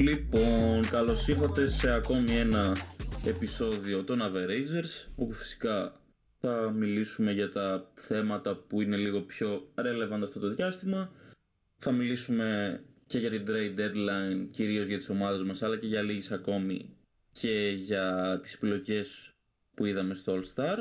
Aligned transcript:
Λοιπόν, 0.00 0.88
καλώς 0.90 1.28
ήρθατε 1.28 1.66
σε 1.68 1.92
ακόμη 1.92 2.30
ένα 2.30 2.76
επεισόδιο 3.24 4.04
των 4.04 4.20
Averagers, 4.22 5.08
όπου 5.16 5.32
φυσικά 5.32 6.00
θα 6.40 6.70
μιλήσουμε 6.70 7.32
για 7.32 7.50
τα 7.50 7.90
θέματα 7.94 8.56
που 8.56 8.80
είναι 8.80 8.96
λίγο 8.96 9.20
πιο 9.20 9.72
relevant 9.74 10.20
αυτό 10.22 10.40
το 10.40 10.48
διάστημα. 10.48 11.12
Θα 11.78 11.92
μιλήσουμε 11.92 12.80
και 13.06 13.18
για 13.18 13.30
την 13.30 13.44
trade 13.48 13.80
deadline, 13.80 14.48
κυρίως 14.50 14.86
για 14.86 14.98
τις 14.98 15.08
ομάδες 15.08 15.42
μας, 15.42 15.62
αλλά 15.62 15.78
και 15.78 15.86
για 15.86 16.02
λίγες 16.02 16.30
ακόμη 16.30 16.96
και 17.32 17.68
για 17.68 18.38
τις 18.42 18.54
επιλογές 18.54 19.34
που 19.74 19.86
είδαμε 19.86 20.14
στο 20.14 20.34
All 20.34 20.54
Star. 20.54 20.76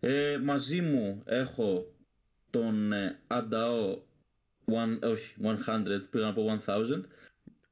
Ε, 0.00 0.38
μαζί 0.42 0.80
μου 0.80 1.22
έχω 1.24 1.94
τον 2.50 2.92
ε, 2.92 3.18
Ανταό, 3.26 4.02
one, 4.66 4.98
όχι 5.02 5.34
100, 5.66 6.00
πήγα 6.10 6.24
να 6.24 6.32
πω 6.32 6.60
1000, 6.66 7.04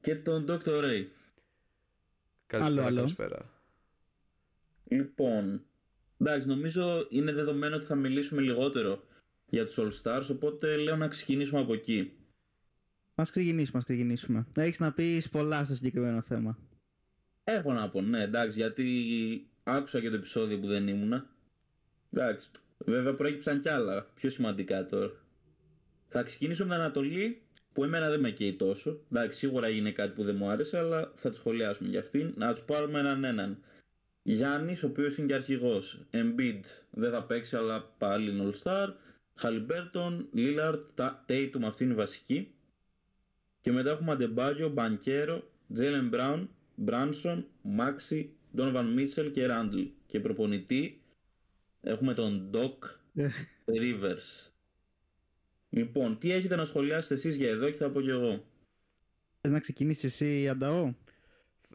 και 0.01 0.15
τον 0.15 0.45
Dr. 0.49 0.85
Ray. 0.85 1.07
Καλησπέρα, 2.47 2.87
άλλο. 2.87 2.97
καλησπέρα. 2.97 3.51
Λοιπόν, 4.85 5.63
εντάξει, 6.19 6.49
νομίζω 6.49 7.07
είναι 7.11 7.33
δεδομένο 7.33 7.77
ότι 7.77 7.85
θα 7.85 7.95
μιλήσουμε 7.95 8.41
λιγότερο 8.41 9.05
για 9.47 9.67
τους 9.67 9.79
All 9.79 9.93
Stars, 10.03 10.27
οπότε 10.31 10.77
λέω 10.77 10.97
να 10.97 11.09
ξεκινήσουμε 11.09 11.61
από 11.61 11.73
εκεί. 11.73 12.13
Μα 13.15 13.25
ξεκινήσουμε, 13.25 13.79
ας 13.79 13.85
ξεκινήσουμε. 13.85 14.47
Έχεις 14.55 14.81
να 14.81 14.93
πεις 14.93 15.29
πολλά 15.29 15.65
στο 15.65 15.75
συγκεκριμένο 15.75 16.21
θέμα. 16.21 16.59
Έχω 17.45 17.73
να 17.73 17.91
πω, 17.91 18.01
ναι, 18.01 18.23
εντάξει, 18.23 18.59
γιατί 18.59 19.47
άκουσα 19.63 20.01
και 20.01 20.09
το 20.11 20.17
επεισόδιο 20.17 20.59
που 20.59 20.67
δεν 20.67 20.89
ήμουνα. 20.89 21.31
Εντάξει, 22.13 22.51
βέβαια 22.79 23.15
προέκυψαν 23.15 23.61
κι 23.61 23.69
άλλα, 23.69 24.03
πιο 24.15 24.31
σημαντικά 24.31 24.87
τώρα. 24.87 25.13
Θα 26.09 26.23
ξεκινήσω 26.23 26.65
με 26.67 26.73
την 26.73 26.81
Ανατολή, 26.81 27.43
που 27.73 27.85
εμένα 27.85 28.11
δεν 28.11 28.21
με 28.21 28.31
καίει 28.31 28.55
τόσο. 28.55 29.01
Εντάξει, 29.13 29.39
σίγουρα 29.39 29.67
έγινε 29.67 29.91
κάτι 29.91 30.13
που 30.13 30.25
δεν 30.25 30.37
μου 30.37 30.49
άρεσε, 30.49 30.79
αλλά 30.79 31.13
θα 31.15 31.31
τη 31.31 31.37
σχολιάσουμε 31.37 31.89
για 31.89 32.01
αυτήν. 32.01 32.33
Να 32.37 32.53
τους 32.53 32.63
πάρουμε 32.63 32.99
έναν 32.99 33.25
έναν. 33.25 33.59
Γιάννης, 34.23 34.83
ο 34.83 34.87
οποίος 34.87 35.19
είναι 35.19 35.27
και 35.27 35.35
αρχηγός. 35.35 36.07
Embiid 36.11 36.61
δεν 36.91 37.11
θα 37.11 37.25
παίξει, 37.25 37.57
αλλά 37.57 37.95
πάλι 37.99 38.31
είναι 38.31 38.51
All 38.51 38.63
Star. 38.63 38.93
Χαλιμπέρτον, 39.35 40.29
Lillard, 40.35 40.81
Tatum, 41.27 41.63
αυτή 41.63 41.85
είναι 41.85 41.93
η 41.93 41.97
βασική. 41.97 42.55
Και 43.61 43.73
μετά 43.73 43.91
έχουμε 43.91 44.13
Αντεμπάγιο, 44.13 44.69
Μπανκέρο, 44.69 45.51
Τζέλεν 45.73 46.09
Μπράουν, 46.09 46.51
Μπράνσον, 46.75 47.47
Μάξι, 47.63 48.33
Donovan 48.57 48.99
Mitchell 48.99 49.31
και 49.33 49.47
Ράντλ. 49.47 49.83
Και 50.07 50.21
προπονητή 50.21 51.03
έχουμε 51.81 52.15
τον 52.15 52.51
Doc 52.53 52.79
Rivers. 53.65 54.50
Λοιπόν, 55.71 56.19
τι 56.19 56.33
έχετε 56.33 56.57
να 56.57 56.65
σχολιάσετε 56.65 57.15
εσείς 57.15 57.37
για 57.37 57.49
εδώ 57.49 57.71
και 57.71 57.77
θα 57.77 57.91
πω 57.91 58.01
και 58.01 58.11
εγώ. 58.11 58.45
Θες 59.41 59.53
να 59.53 59.61
ξεκινήσεις 59.61 60.05
εσύ, 60.05 60.49
Ανταό. 60.49 60.95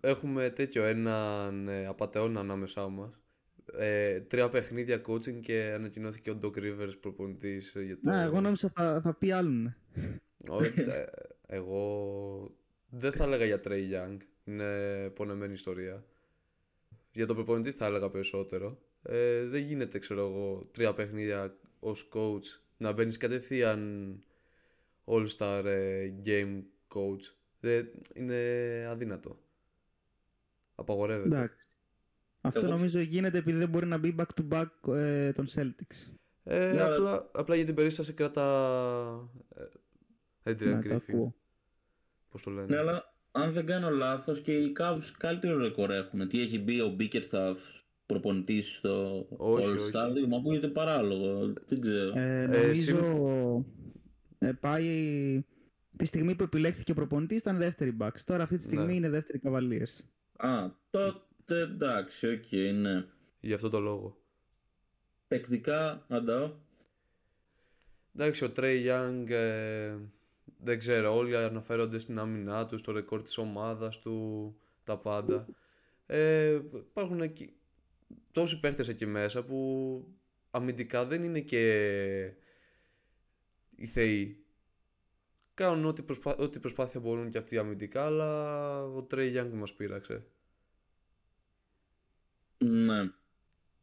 Έχουμε 0.02 0.50
τέτοιο 0.50 0.84
έναν 0.84 1.68
ε, 1.68 1.86
απαταιώνα 1.86 2.40
ανάμεσά 2.40 2.88
μας. 2.88 3.20
Ε, 3.78 4.20
τρία 4.20 4.50
παιχνίδια 4.50 5.02
coaching 5.08 5.40
και 5.42 5.72
ανακοινώθηκε 5.76 6.30
ο 6.30 6.40
Doc 6.42 6.58
Rivers 6.58 7.00
προπονητής 7.00 7.74
για 7.86 8.00
το... 8.00 8.12
Α, 8.12 8.22
εγώ 8.22 8.42
νόμιζα 8.42 8.72
θα, 8.76 9.02
θα 9.04 9.14
πει 9.14 9.32
άλλον. 9.32 9.76
Όχι, 10.48 10.82
ε, 10.90 11.06
εγώ 11.48 12.58
δεν 12.90 13.12
θα 13.12 13.24
έλεγα 13.24 13.46
για 13.46 13.62
Trey 13.64 13.92
Young. 13.94 14.18
Είναι 14.44 15.10
πονεμένη 15.10 15.54
ιστορία. 15.54 16.06
Για 17.12 17.26
τον 17.26 17.36
προπονητή 17.36 17.72
θα 17.72 17.86
έλεγα 17.86 18.10
περισσότερο. 18.10 18.80
Ε, 19.02 19.44
δεν 19.44 19.62
γίνεται, 19.62 20.00
ξέρω 20.00 20.22
εγώ, 20.22 20.70
τρία 20.72 20.94
παιχνίδια 20.94 21.56
ως 21.80 22.10
coach 22.14 22.65
να 22.78 22.92
μπαίνεις 22.92 23.18
κατευθείαν 23.18 24.14
All-Star 25.06 25.62
ε, 25.66 26.12
Game 26.26 26.62
Coach. 26.96 27.34
Δεν, 27.60 27.88
είναι 28.14 28.36
αδύνατο. 28.90 29.40
Απαγορεύεται. 30.76 31.36
Εντάξει. 31.36 31.70
Αυτό 32.42 32.60
Εγώ- 32.60 32.70
νομίζω 32.70 33.00
γίνεται 33.00 33.38
επειδή 33.38 33.58
δεν 33.58 33.70
μπορεί 33.70 33.86
να 33.86 33.98
μπει 33.98 34.16
back 34.18 34.26
to 34.42 34.48
back 34.54 34.94
ε, 34.94 35.32
των 35.32 35.48
Celtics. 35.56 36.12
Ε, 36.44 36.72
Ναι, 36.74 36.82
αλλά- 36.82 36.96
απλά, 36.96 37.30
απλά 37.34 37.56
για 37.56 37.66
την 37.66 37.76
περίσταση 37.76 38.14
κρατά 38.14 39.30
ε, 40.44 40.52
Adrian 40.52 40.60
Ναι, 40.66 40.82
το 40.82 40.90
Griffin. 40.96 41.02
ακούω. 41.10 41.36
Πώς 42.30 42.42
το 42.44 42.52
λένε. 42.52 42.68
Ναι, 42.68 42.78
αλλά 42.78 43.14
αν 43.32 43.52
δεν 43.54 43.66
κάνω 43.66 43.90
λάθος 43.90 44.42
και 44.42 44.58
οι 44.58 44.76
Cavs 44.80 45.12
καλύτερο 45.18 45.58
ρεκόρ 45.58 45.92
έχουν. 45.92 46.28
Τι 46.28 46.42
έχει 46.42 46.60
μπει 46.60 46.82
ο 46.82 46.96
Bickerstaff 47.00 47.56
προπονητής 48.06 48.76
στο 48.76 49.26
Όχι, 49.38 49.66
All 49.68 49.78
όχι. 49.80 49.92
Star, 49.94 50.28
μου 50.28 50.36
ακούγεται 50.36 50.68
παράλογο. 50.68 51.54
Δεν 51.68 51.82
ξέρω. 51.82 52.12
Ε, 52.20 52.42
Ε, 52.42 52.48
νομίζω 52.48 53.66
ε, 54.40 54.52
πάει 54.52 55.44
τη 55.98 56.06
στιγμή 56.06 56.36
που 56.36 56.44
επιλέχθηκε 56.44 56.92
ο 56.92 56.96
προπονητής 56.96 57.40
ήταν 57.40 57.58
δεύτερη 57.58 57.98
backs. 58.00 58.20
Τώρα 58.26 58.44
αυτή 58.44 58.58
τη 58.58 58.64
στιγμή 58.64 58.86
Ναι. 58.86 58.94
είναι 58.94 59.10
δεύτερη 59.10 59.42
Cavaliers. 59.44 60.04
Α, 60.38 60.70
τότε 60.90 61.62
εντάξει, 61.62 62.28
οκ, 62.28 62.52
ναι. 62.74 63.06
Γι' 63.40 63.54
αυτό 63.54 63.70
το 63.70 63.80
λόγο. 63.80 64.18
Τεκτικά, 65.28 66.06
αντάω. 66.08 66.52
Εντάξει, 68.16 68.44
ο 68.46 68.52
Trey 68.56 68.86
Young 68.88 69.30
ε, 69.30 69.96
δεν 70.58 70.80
ξέρω, 70.80 71.16
όλοι 71.18 71.38
αναφέρονται 71.38 72.00
στην 72.00 72.20
άμυνά 72.20 72.66
του, 72.66 72.78
στο 72.78 72.92
ρεκόρ 72.92 73.22
της 73.22 73.38
ομάδας 73.38 74.00
του, 74.00 74.56
τα 74.84 74.98
πάντα. 74.98 75.46
Ε, 76.06 76.60
υπάρχουν 76.76 77.22
εκεί 77.22 77.55
τόσοι 78.32 78.60
παίχτες 78.60 78.88
εκεί 78.88 79.06
μέσα 79.06 79.46
που 79.46 80.08
αμυντικά 80.52 81.06
δεν 81.06 81.24
είναι 81.24 81.40
και 81.40 81.64
οι 83.76 83.86
θεοί. 83.86 84.46
Κάνουν 85.54 85.86
ό,τι, 85.86 86.02
προσπά- 86.02 86.40
ό,τι 86.40 86.60
προσπάθεια 86.60 87.00
μπορούν 87.00 87.30
και 87.30 87.38
αυτοί 87.38 87.58
αμυντικά, 87.58 88.06
αλλά 88.06 88.84
ο 88.84 89.08
Trey 89.12 89.38
Young 89.38 89.50
μας 89.54 89.74
πείραξε. 89.74 90.26
Ναι. 92.58 93.12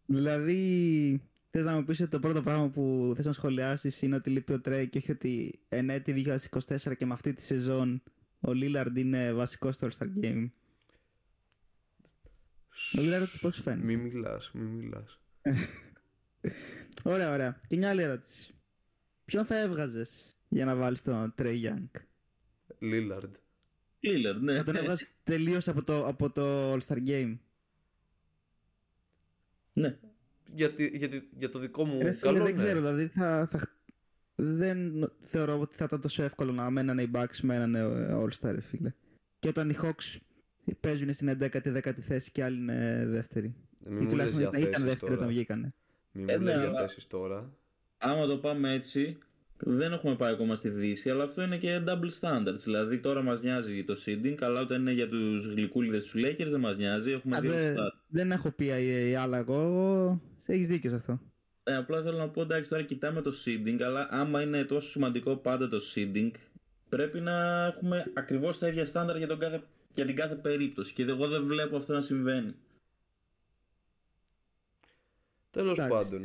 Δηλαδή, 0.06 1.22
θες 1.50 1.64
να 1.64 1.74
μου 1.74 1.84
πεις 1.84 2.00
ότι 2.00 2.10
το 2.10 2.18
πρώτο 2.18 2.42
πράγμα 2.42 2.70
που 2.70 3.12
θες 3.16 3.26
να 3.26 3.32
σχολιάσεις 3.32 4.02
είναι 4.02 4.16
ότι 4.16 4.30
λείπει 4.30 4.52
ο 4.52 4.60
Τρέι 4.60 4.88
και 4.88 4.98
όχι 4.98 5.10
ότι 5.10 5.60
εν 5.68 5.90
έτη 5.90 6.12
2024 6.12 6.96
και 6.96 7.06
με 7.06 7.12
αυτή 7.12 7.34
τη 7.34 7.42
σεζόν 7.42 8.02
ο 8.40 8.52
Λίλαρντ 8.52 8.96
είναι 8.96 9.32
βασικός 9.32 9.74
στο 9.74 9.88
All-Star 9.88 10.24
Game. 10.24 10.50
Ο 12.98 13.00
Λίλαρντ 13.00 13.26
πώς 13.40 13.54
σου 13.54 13.62
φαίνεται. 13.62 13.84
Μη 13.84 13.96
μιλάς, 13.96 14.50
μη 14.52 14.62
μιλάς. 14.62 15.20
Ωραία, 17.02 17.32
ωραία. 17.32 17.60
Και 17.66 17.76
μια 17.76 17.90
άλλη 17.90 18.02
ερώτηση. 18.02 18.54
Ποιον 19.24 19.44
θα 19.44 19.58
έβγαζες 19.58 20.34
για 20.48 20.64
να 20.64 20.76
βάλεις 20.76 21.02
τον 21.02 21.32
Τρέι 21.34 21.62
Young; 21.64 22.00
Lillard. 22.80 23.30
Lillard, 24.00 24.40
ναι. 24.40 24.56
Θα 24.56 24.64
τον 24.64 24.76
έβγαζες 24.76 25.08
τελείως 25.22 25.68
από 25.68 25.84
το, 25.84 26.06
από 26.06 26.30
το 26.30 26.72
All-Star 26.72 26.98
Game; 27.06 27.38
ναι. 29.72 29.98
Γιατί, 30.54 30.90
γιατί, 30.94 31.28
για 31.38 31.48
το 31.48 31.58
δικό 31.58 31.84
μου 31.84 31.98
Ρε 32.02 32.12
φίλε, 32.12 32.32
καλό, 32.32 32.44
δεν 32.44 32.54
ναι. 32.54 32.62
ξέρω, 32.62 32.78
δηλαδή 32.78 33.06
θα, 33.06 33.48
θα, 33.50 33.68
δεν 34.34 35.10
θεωρώ 35.22 35.60
ότι 35.60 35.76
θα 35.76 35.84
ήταν 35.84 36.00
τόσο 36.00 36.22
εύκολο 36.22 36.52
να 36.52 36.70
μένανε 36.70 37.02
οι 37.02 37.10
Bucks 37.14 37.36
με 37.42 37.54
έναν 37.54 37.74
ε, 37.74 38.08
All-Star, 38.12 38.50
ρε 38.52 38.60
φίλε. 38.60 38.94
Και 39.38 39.48
όταν 39.48 39.70
οι 39.70 39.76
Hawks 39.82 40.18
παίζουν 40.80 41.12
στην 41.12 41.28
11η, 41.28 41.72
10η 41.76 42.00
θέση 42.00 42.32
και 42.32 42.44
άλλοι 42.44 42.58
είναι 42.58 43.04
δεύτερη. 43.08 43.54
Μην 43.86 43.92
Ή 43.92 43.94
μου 43.94 44.00
λες 44.00 44.10
τουλάχιστον 44.10 44.40
για 44.40 44.48
ήταν, 44.48 44.60
ήταν 44.60 44.72
θέσεις 44.72 44.84
δεύτερη 44.88 45.10
τώρα. 45.10 45.14
όταν 45.16 45.28
βγήκανε. 45.28 45.74
Μην 46.12 46.28
Ε, 46.28 46.36
μου 46.38 46.44
ναι, 46.44 46.50
λες 46.50 46.60
για 46.60 46.68
αλλά- 46.68 46.80
θέσεις 46.80 47.06
τώρα. 47.06 47.52
Άμα 47.98 48.26
το 48.26 48.36
πάμε 48.38 48.72
έτσι, 48.72 49.18
δεν 49.56 49.92
έχουμε 49.92 50.16
πάει 50.16 50.32
ακόμα 50.32 50.54
στη 50.54 50.68
Δύση, 50.68 51.10
αλλά 51.10 51.24
αυτό 51.24 51.42
είναι 51.42 51.56
και 51.56 51.82
double 51.86 52.10
standards. 52.20 52.58
Δηλαδή 52.64 52.98
τώρα 52.98 53.22
μας 53.22 53.40
νοιάζει 53.42 53.84
το 53.84 53.96
seeding, 54.06 54.36
αλλά 54.40 54.60
όταν 54.60 54.80
είναι 54.80 54.92
για 54.92 55.08
τους 55.08 55.46
γλυκούλιδες 55.46 56.02
τους 56.02 56.14
Lakers 56.16 56.48
δεν 56.50 56.60
μας 56.60 56.76
νοιάζει. 56.76 57.10
Έχουμε 57.10 57.36
Α, 57.36 57.40
δύο 57.40 57.50
δεν, 57.50 57.74
All-Star. 57.74 57.90
δεν 58.08 58.32
έχω 58.32 58.50
πει 58.50 58.68
ε, 58.70 59.16
άλλα 59.16 59.38
εγώ. 59.38 60.20
Έχεις 60.46 60.68
δίκιο 60.68 60.90
σε 60.90 60.96
αυτό. 60.96 61.20
Ε, 61.64 61.76
απλά 61.76 62.02
θέλω 62.02 62.18
να 62.18 62.28
πω, 62.28 62.42
εντάξει, 62.42 62.70
τώρα 62.70 62.82
κοιτάμε 62.82 63.22
το 63.22 63.32
seeding, 63.44 63.80
αλλά 63.82 64.06
άμα 64.10 64.42
είναι 64.42 64.64
τόσο 64.64 64.88
σημαντικό 64.88 65.36
πάντα 65.36 65.68
το 65.68 65.80
seeding, 65.94 66.30
πρέπει 66.88 67.20
να 67.20 67.64
έχουμε 67.66 68.04
ακριβώς 68.14 68.58
τα 68.58 68.68
ίδια 68.68 68.84
στάνταρ 68.84 69.16
για, 69.16 69.26
τον 69.26 69.38
κάθε, 69.38 69.62
για 69.94 70.06
την 70.06 70.16
κάθε 70.16 70.34
περίπτωση. 70.34 70.92
Και 70.94 71.02
εγώ 71.02 71.28
δεν 71.28 71.44
βλέπω 71.46 71.76
αυτό 71.76 71.92
να 71.92 72.00
συμβαίνει. 72.00 72.54
Τέλος 75.50 75.78
Εντάξει. 75.78 76.10
πάντων. 76.10 76.24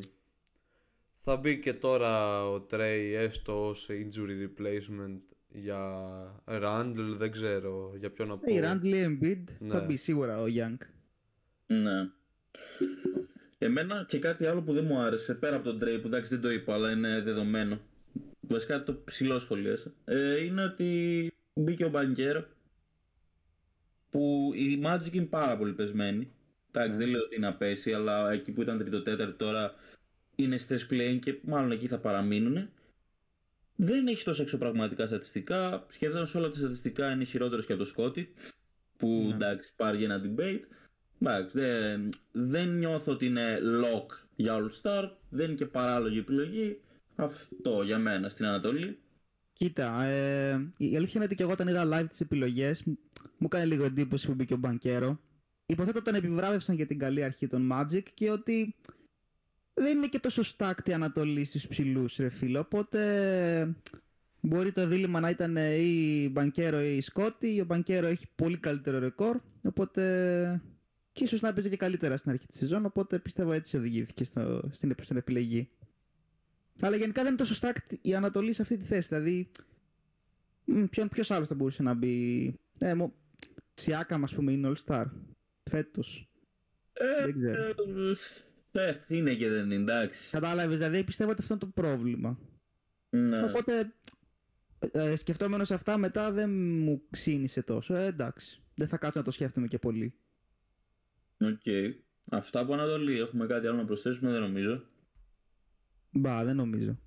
Θα 1.17 1.37
μπει 1.37 1.59
και 1.59 1.73
τώρα 1.73 2.43
ο 2.49 2.65
Trey 2.71 3.11
έστω 3.15 3.67
ως 3.67 3.89
injury 3.89 4.47
replacement 4.47 5.19
για 5.49 5.79
Randall, 6.45 7.13
δεν 7.17 7.31
ξέρω 7.31 7.93
για 7.99 8.11
ποιον 8.11 8.27
να 8.27 8.37
πω. 8.37 8.53
Η 8.53 8.59
Randall 8.63 9.05
Embiid 9.07 9.43
θα 9.67 9.79
Ναι. 9.79 9.85
μπει 9.85 9.95
σίγουρα 9.95 10.41
ο 10.41 10.45
Young. 10.45 10.77
Ναι. 11.67 12.09
Εμένα 13.57 14.05
και 14.07 14.19
κάτι 14.19 14.45
άλλο 14.45 14.61
που 14.61 14.73
δεν 14.73 14.85
μου 14.85 14.99
άρεσε, 14.99 15.33
πέρα 15.33 15.55
από 15.55 15.65
τον 15.65 15.77
Trey 15.77 15.99
που 16.01 16.07
εντάξει 16.07 16.33
δεν 16.33 16.41
το 16.41 16.51
είπα, 16.51 16.73
αλλά 16.73 16.91
είναι 16.91 17.21
δεδομένο. 17.21 17.79
Βασικά 18.39 18.83
το 18.83 19.01
ψηλό 19.05 19.39
σχολίασα. 19.39 19.91
Ε, 20.05 20.43
είναι 20.43 20.63
ότι 20.63 21.31
μπήκε 21.53 21.85
ο 21.85 21.89
Μπανκέρο 21.89 22.45
που 24.17 24.51
η 24.55 24.81
Magic 24.85 25.13
είναι 25.13 25.25
πάρα 25.25 25.57
πολύ 25.57 25.73
πεσμένη. 25.73 26.31
Εντάξει, 26.71 26.97
δεν 26.97 27.07
λέω 27.07 27.21
ότι 27.21 27.35
είναι 27.35 27.47
απέσει, 27.47 27.93
αλλά 27.93 28.31
εκεί 28.31 28.51
που 28.51 28.61
ήταν 28.61 28.77
τρίτο-τέταρτο 28.77 29.45
τώρα 29.45 29.73
είναι 30.35 30.57
στις 30.57 30.87
play 30.91 31.17
και 31.21 31.39
μάλλον 31.43 31.71
εκεί 31.71 31.87
θα 31.87 31.97
παραμείνουν. 31.97 32.69
Δεν 33.75 34.07
έχει 34.07 34.23
τόσο 34.23 34.41
εξωπραγματικά 34.41 35.07
στατιστικά. 35.07 35.85
Σχεδόν 35.89 36.25
σε 36.25 36.37
όλα 36.37 36.49
τα 36.49 36.57
στατιστικά 36.57 37.11
είναι 37.11 37.21
ισχυρότερος 37.21 37.65
και 37.65 37.73
από 37.73 37.81
το 37.81 37.87
Σκότι. 37.87 38.33
που 38.97 39.07
Ναι. 39.07 39.33
εντάξει 39.33 39.69
υπάρχει 39.73 40.03
ένα 40.03 40.21
debate. 40.25 40.63
Εντάξει, 41.21 41.57
δεν, 41.57 42.09
δεν 42.31 42.69
νιώθω 42.69 43.11
ότι 43.11 43.25
είναι 43.25 43.59
lock 43.61 44.05
για 44.35 44.55
All 44.57 44.81
Star, 44.81 45.09
δεν 45.29 45.45
είναι 45.45 45.55
και 45.55 45.65
παράλογη 45.65 46.17
επιλογή. 46.17 46.81
Αυτό 47.15 47.81
για 47.81 47.97
μένα 47.97 48.29
στην 48.29 48.45
Ανατολή. 48.45 48.99
Κοίτα, 49.57 50.03
ε, 50.03 50.71
η 50.77 50.95
αλήθεια 50.95 51.13
είναι 51.15 51.23
ότι 51.23 51.35
και 51.35 51.43
εγώ 51.43 51.51
όταν 51.51 51.67
είδα 51.67 51.87
live 51.93 52.09
τις 52.09 52.21
επιλογές 52.21 52.83
μου 52.83 52.97
μου 53.37 53.47
έκανε 53.51 53.65
λίγο 53.65 53.85
εντύπωση 53.85 54.27
που 54.27 54.33
μπήκε 54.33 54.53
ο 54.53 54.57
Μπανκέρο. 54.57 55.19
Υποθέτω 55.65 56.01
τον 56.01 56.15
επιβράβευσαν 56.15 56.75
για 56.75 56.85
την 56.85 56.99
καλή 56.99 57.23
αρχή 57.23 57.47
των 57.47 57.69
Magic 57.73 58.03
και 58.13 58.29
ότι 58.31 58.75
δεν 59.73 59.97
είναι 59.97 60.07
και 60.07 60.19
τόσο 60.19 60.43
στάκτη 60.43 60.93
Ανατολή 60.93 61.45
στους 61.45 61.67
ψηλούς 61.67 62.15
ρε 62.15 62.29
φίλε. 62.29 62.59
Οπότε 62.59 63.75
μπορεί 64.41 64.71
το 64.71 64.87
δίλημα 64.87 65.19
να 65.19 65.29
ήταν 65.29 65.55
ή 65.55 66.29
Μπανκέρο 66.31 66.81
ή 66.81 67.01
Σκότι. 67.01 67.61
Ο 67.61 67.65
Μπανκέρο 67.65 68.07
έχει 68.07 68.25
πολύ 68.35 68.57
καλύτερο 68.57 68.99
ρεκόρ. 68.99 69.39
Οπότε 69.61 70.61
και 71.11 71.23
ίσως 71.23 71.41
να 71.41 71.47
έπαιζε 71.47 71.69
και 71.69 71.77
καλύτερα 71.77 72.17
στην 72.17 72.31
αρχή 72.31 72.45
της 72.47 72.57
σεζόν. 72.57 72.85
Οπότε 72.85 73.19
πιστεύω 73.19 73.51
έτσι 73.51 73.77
οδηγήθηκε 73.77 74.23
στο, 74.23 74.69
στην, 74.71 74.95
στην 75.01 75.17
επιλογή. 75.17 75.69
Αλλά 76.81 76.95
γενικά 76.95 77.21
δεν 77.21 77.31
είναι 77.31 77.41
τόσο 77.43 77.59
stacked 77.61 77.95
η 78.01 78.15
Ανατολή 78.15 78.53
σε 78.53 78.61
αυτή 78.61 78.77
τη 78.77 78.85
θέση. 78.85 79.07
Δηλαδή, 79.07 79.51
μ, 80.65 80.83
ποιον, 80.83 81.09
ποιος 81.09 81.31
άλλος 81.31 81.47
θα 81.47 81.55
μπορούσε 81.55 81.83
να 81.83 81.93
μπει; 81.93 82.53
Ε, 82.79 82.93
μο... 82.93 83.13
Σιάκαμ, 83.73 84.23
ας 84.23 84.33
πούμε, 84.35 84.51
είναι 84.51 84.71
All 84.73 84.83
Star. 84.85 85.05
Φέτος. 85.63 86.29
Ε, 86.93 87.23
Δεν 87.25 87.33
ξέρω. 87.33 87.63
ε, 88.71 88.87
ε, 88.87 89.03
είναι 89.07 89.33
και 89.35 89.49
δεν 89.49 89.63
είναι, 89.63 89.75
εντάξει. 89.75 90.29
Κατάλαβες, 90.29 90.77
δηλαδή 90.77 91.03
πιστεύω 91.03 91.31
ότι 91.31 91.41
αυτό 91.41 91.53
είναι 91.53 91.63
το 91.63 91.81
πρόβλημα. 91.81 92.39
Ναι. 93.09 93.43
Οπότε, 93.43 93.93
ε, 94.91 95.15
σκεφτόμενος 95.15 95.71
αυτά 95.71 95.97
μετά 95.97 96.31
δεν 96.31 96.49
μου 96.79 97.01
ξίνισε 97.09 97.61
τόσο. 97.63 97.95
Ε, 97.95 98.05
εντάξει. 98.05 98.61
Δεν 98.75 98.87
θα 98.87 98.97
κάτσω 98.97 99.19
να 99.19 99.25
το 99.25 99.31
σκέφτομαι 99.31 99.67
και 99.67 99.79
πολύ. 99.79 100.13
Οκ. 101.39 101.61
Αυτά 102.29 102.59
από 102.59 102.73
Ανατολή. 102.73 103.19
Έχουμε 103.19 103.45
κάτι 103.45 103.67
άλλο 103.67 103.77
να 103.77 103.85
προσθέσουμε, 103.85 104.31
δεν 104.31 104.41
νομίζω. 104.41 104.83
Μπα, 106.11 106.43
δεν 106.43 106.55
νομίζω. 106.55 106.97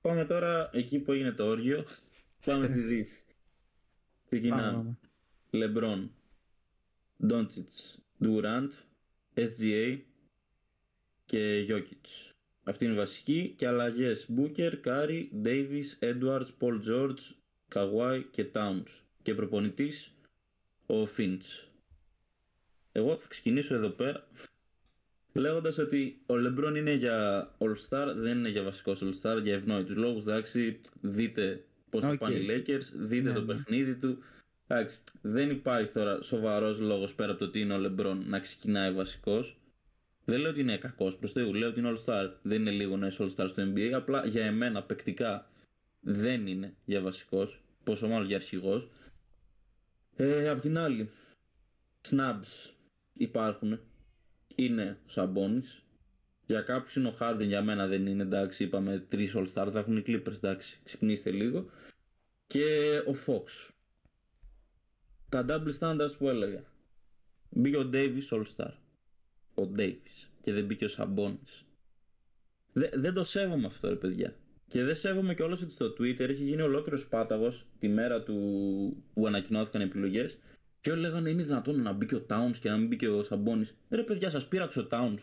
Πάμε 0.00 0.24
τώρα 0.24 0.70
εκεί 0.72 0.98
που 0.98 1.12
έγινε 1.12 1.32
το 1.32 1.46
όργιο. 1.46 1.84
Πάμε 2.46 2.66
στη 2.66 2.80
Δύση. 2.80 3.24
Πάμε, 3.24 3.34
Ξεκινάμε. 4.24 4.72
πάμε. 4.72 4.98
LeBron, 5.52 6.08
Doncic, 7.30 7.96
Durant, 8.20 8.70
SGA 9.34 9.98
και 11.24 11.66
Jokic. 11.68 12.32
Αυτή 12.64 12.84
είναι 12.84 12.94
η 12.94 12.96
βασική 12.96 13.54
και 13.56 13.66
αλλαγές 13.66 14.28
Booker, 14.36 14.72
Curry, 14.84 15.28
Davis, 15.44 15.84
Edwards, 16.00 16.46
Paul 16.60 16.80
George, 16.88 17.20
Kawhi 17.74 18.24
και 18.30 18.50
Towns. 18.54 19.00
Και 19.22 19.34
προπονητής 19.34 20.14
ο 20.86 21.02
Finch. 21.16 21.68
Εγώ 22.92 23.16
θα 23.16 23.28
ξεκινήσω 23.28 23.74
εδώ 23.74 23.88
πέρα 23.88 24.28
λέγοντας 25.32 25.78
ότι 25.78 26.20
ο 26.26 26.34
LeBron 26.34 26.74
είναι 26.76 26.92
για 26.94 27.48
All-Star, 27.58 28.12
δεν 28.16 28.38
είναι 28.38 28.48
για 28.48 28.62
βασικός 28.62 29.02
All-Star, 29.02 29.42
για 29.42 29.54
ευνόητους 29.54 29.96
λόγους. 29.96 30.22
Εντάξει, 30.22 30.80
δείτε 31.00 31.64
πώς 31.90 32.02
θα 32.02 32.08
Οκ. 32.08 32.18
πάνε 32.18 32.34
οι 32.34 32.46
Lakers, 32.48 32.84
δείτε 32.94 33.28
Ναι, 33.28 33.34
το 33.34 33.40
ναι. 33.40 33.46
παιχνίδι 33.54 33.94
του. 33.94 34.18
Εντάξει, 34.66 35.00
δεν 35.22 35.50
υπάρχει 35.50 35.92
τώρα 35.92 36.22
σοβαρός 36.22 36.78
λόγος 36.80 37.14
πέρα 37.14 37.30
από 37.30 37.38
το 37.38 37.44
ότι 37.44 37.60
είναι 37.60 37.74
ο 37.74 37.80
LeBron 37.84 38.16
να 38.26 38.38
ξεκινάει 38.38 38.92
βασικός. 38.92 39.56
Δεν 40.24 40.40
λέω 40.40 40.50
ότι 40.50 40.60
είναι 40.60 40.76
κακός 40.78 41.16
προς 41.16 41.32
Θεού, 41.32 41.54
λέω 41.54 41.68
ότι 41.68 41.78
είναι 41.80 41.92
All-Star. 41.96 42.30
Δεν 42.42 42.60
είναι 42.60 42.70
λίγο 42.70 42.96
να 42.96 43.06
είσαι 43.06 43.24
All-Star 43.24 43.46
στο 43.48 43.62
NBA, 43.62 43.90
απλά 43.92 44.26
για 44.26 44.44
εμένα 44.44 44.82
παικτικά 44.82 45.46
δεν 46.00 46.46
είναι 46.46 46.74
για 46.84 47.00
βασικός, 47.00 47.60
πόσο 47.84 48.08
μάλλον 48.08 48.26
για 48.26 48.36
αρχηγός. 48.36 48.88
Ε, 50.16 50.48
απ' 50.48 50.60
την 50.60 50.78
άλλη, 50.78 51.10
snubs 52.08 52.70
υπάρχουν. 53.12 53.80
Είναι 54.54 54.98
ο 55.06 55.08
Σαμπόνις. 55.08 55.82
Για 56.46 56.60
κάποιους 56.60 56.96
είναι 56.96 57.08
ο 57.08 57.14
Harden, 57.20 57.46
για 57.46 57.62
μένα 57.62 57.86
δεν 57.86 58.06
είναι 58.06 58.22
εντάξει. 58.22 58.64
Είπαμε 58.64 59.04
τρεις 59.08 59.34
All 59.36 59.46
Star, 59.54 59.68
θα 59.72 59.78
έχουν 59.78 59.96
οι 59.96 60.02
Clippers 60.06 60.34
εντάξει. 60.34 60.80
Ξυπνήστε 60.84 61.30
λίγο. 61.30 61.70
Και 62.46 62.64
ο 63.06 63.16
Fox. 63.26 63.70
Τα 65.28 65.44
double 65.48 65.78
standards 65.78 66.16
που 66.18 66.28
έλεγα. 66.28 66.64
Μπήκε 67.50 67.76
ο 67.76 67.90
Davis 67.92 68.28
All 68.30 68.44
Star. 68.56 68.72
Ο 69.54 69.62
Davis. 69.76 70.28
Και 70.42 70.52
δεν 70.52 70.64
μπήκε 70.64 70.84
ο 70.84 70.88
Σαμπόνις. 70.88 71.64
Δε, 72.72 72.88
δεν 72.94 73.14
το 73.14 73.24
σέβομαι 73.24 73.66
αυτό 73.66 73.88
ρε 73.88 73.96
παιδιά. 73.96 74.36
Και 74.68 74.84
δεν 74.84 74.96
σέβομαι 74.96 75.34
και 75.34 75.42
ότι 75.42 75.70
στο 75.70 75.86
Twitter 75.86 76.20
έχει 76.20 76.44
γίνει 76.44 76.62
ολόκληρος 76.62 77.08
πάταγος 77.08 77.66
τη 77.78 77.88
μέρα 77.88 78.22
του 78.22 78.34
που 79.14 79.26
ανακοινώθηκαν 79.26 79.80
επιλογές. 79.80 80.38
Και 80.82 80.90
όλοι 80.90 81.00
λέγανε 81.00 81.30
είναι 81.30 81.42
δυνατόν 81.42 81.82
να 81.82 81.92
μπήκε 81.92 82.14
ο 82.14 82.26
Towns 82.28 82.56
και 82.60 82.68
να 82.68 82.76
μην 82.76 82.86
μπήκε 82.88 83.08
ο 83.08 83.22
Σαμπόνι. 83.22 83.68
Ρε 83.90 84.02
παιδιά, 84.02 84.30
σας 84.30 84.48
πείραξε 84.48 84.80
ο 84.80 84.86
Towns. 84.90 85.18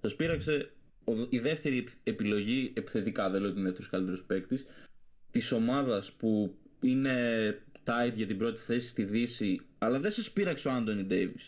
Σας 0.00 0.14
πείραξε 0.16 0.70
ο- 1.04 1.26
η 1.28 1.38
δεύτερη 1.38 1.88
επιλογή 2.04 2.72
επιθετικά, 2.76 3.30
δεν 3.30 3.40
λέω 3.40 3.50
ότι 3.50 3.58
είναι 3.58 3.68
δεύτερος 3.68 3.90
καλύτερος 3.90 4.22
παίκτης, 4.24 4.66
της 5.30 5.52
ομάδας 5.52 6.12
που 6.12 6.54
είναι 6.80 7.14
tight 7.84 8.12
για 8.14 8.26
την 8.26 8.38
πρώτη 8.38 8.58
θέση 8.60 8.88
στη 8.88 9.04
Δύση, 9.04 9.60
αλλά 9.78 10.00
δεν 10.00 10.10
σας 10.10 10.30
πείραξε 10.30 10.68
ο 10.68 10.72
Άντονι 10.72 11.02
Ντέιβις. 11.02 11.38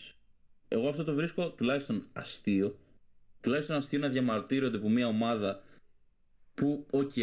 Εγώ 0.67 0.89
αυτό 0.89 1.03
το 1.03 1.13
βρίσκω 1.13 1.49
τουλάχιστον 1.49 2.07
αστείο. 2.13 2.79
Τουλάχιστον 3.41 3.75
αστείο 3.75 3.99
να 3.99 4.09
διαμαρτύρονται 4.09 4.77
που 4.77 4.89
μια 4.89 5.07
ομάδα 5.07 5.63
που, 6.53 6.85
οκ, 6.89 7.13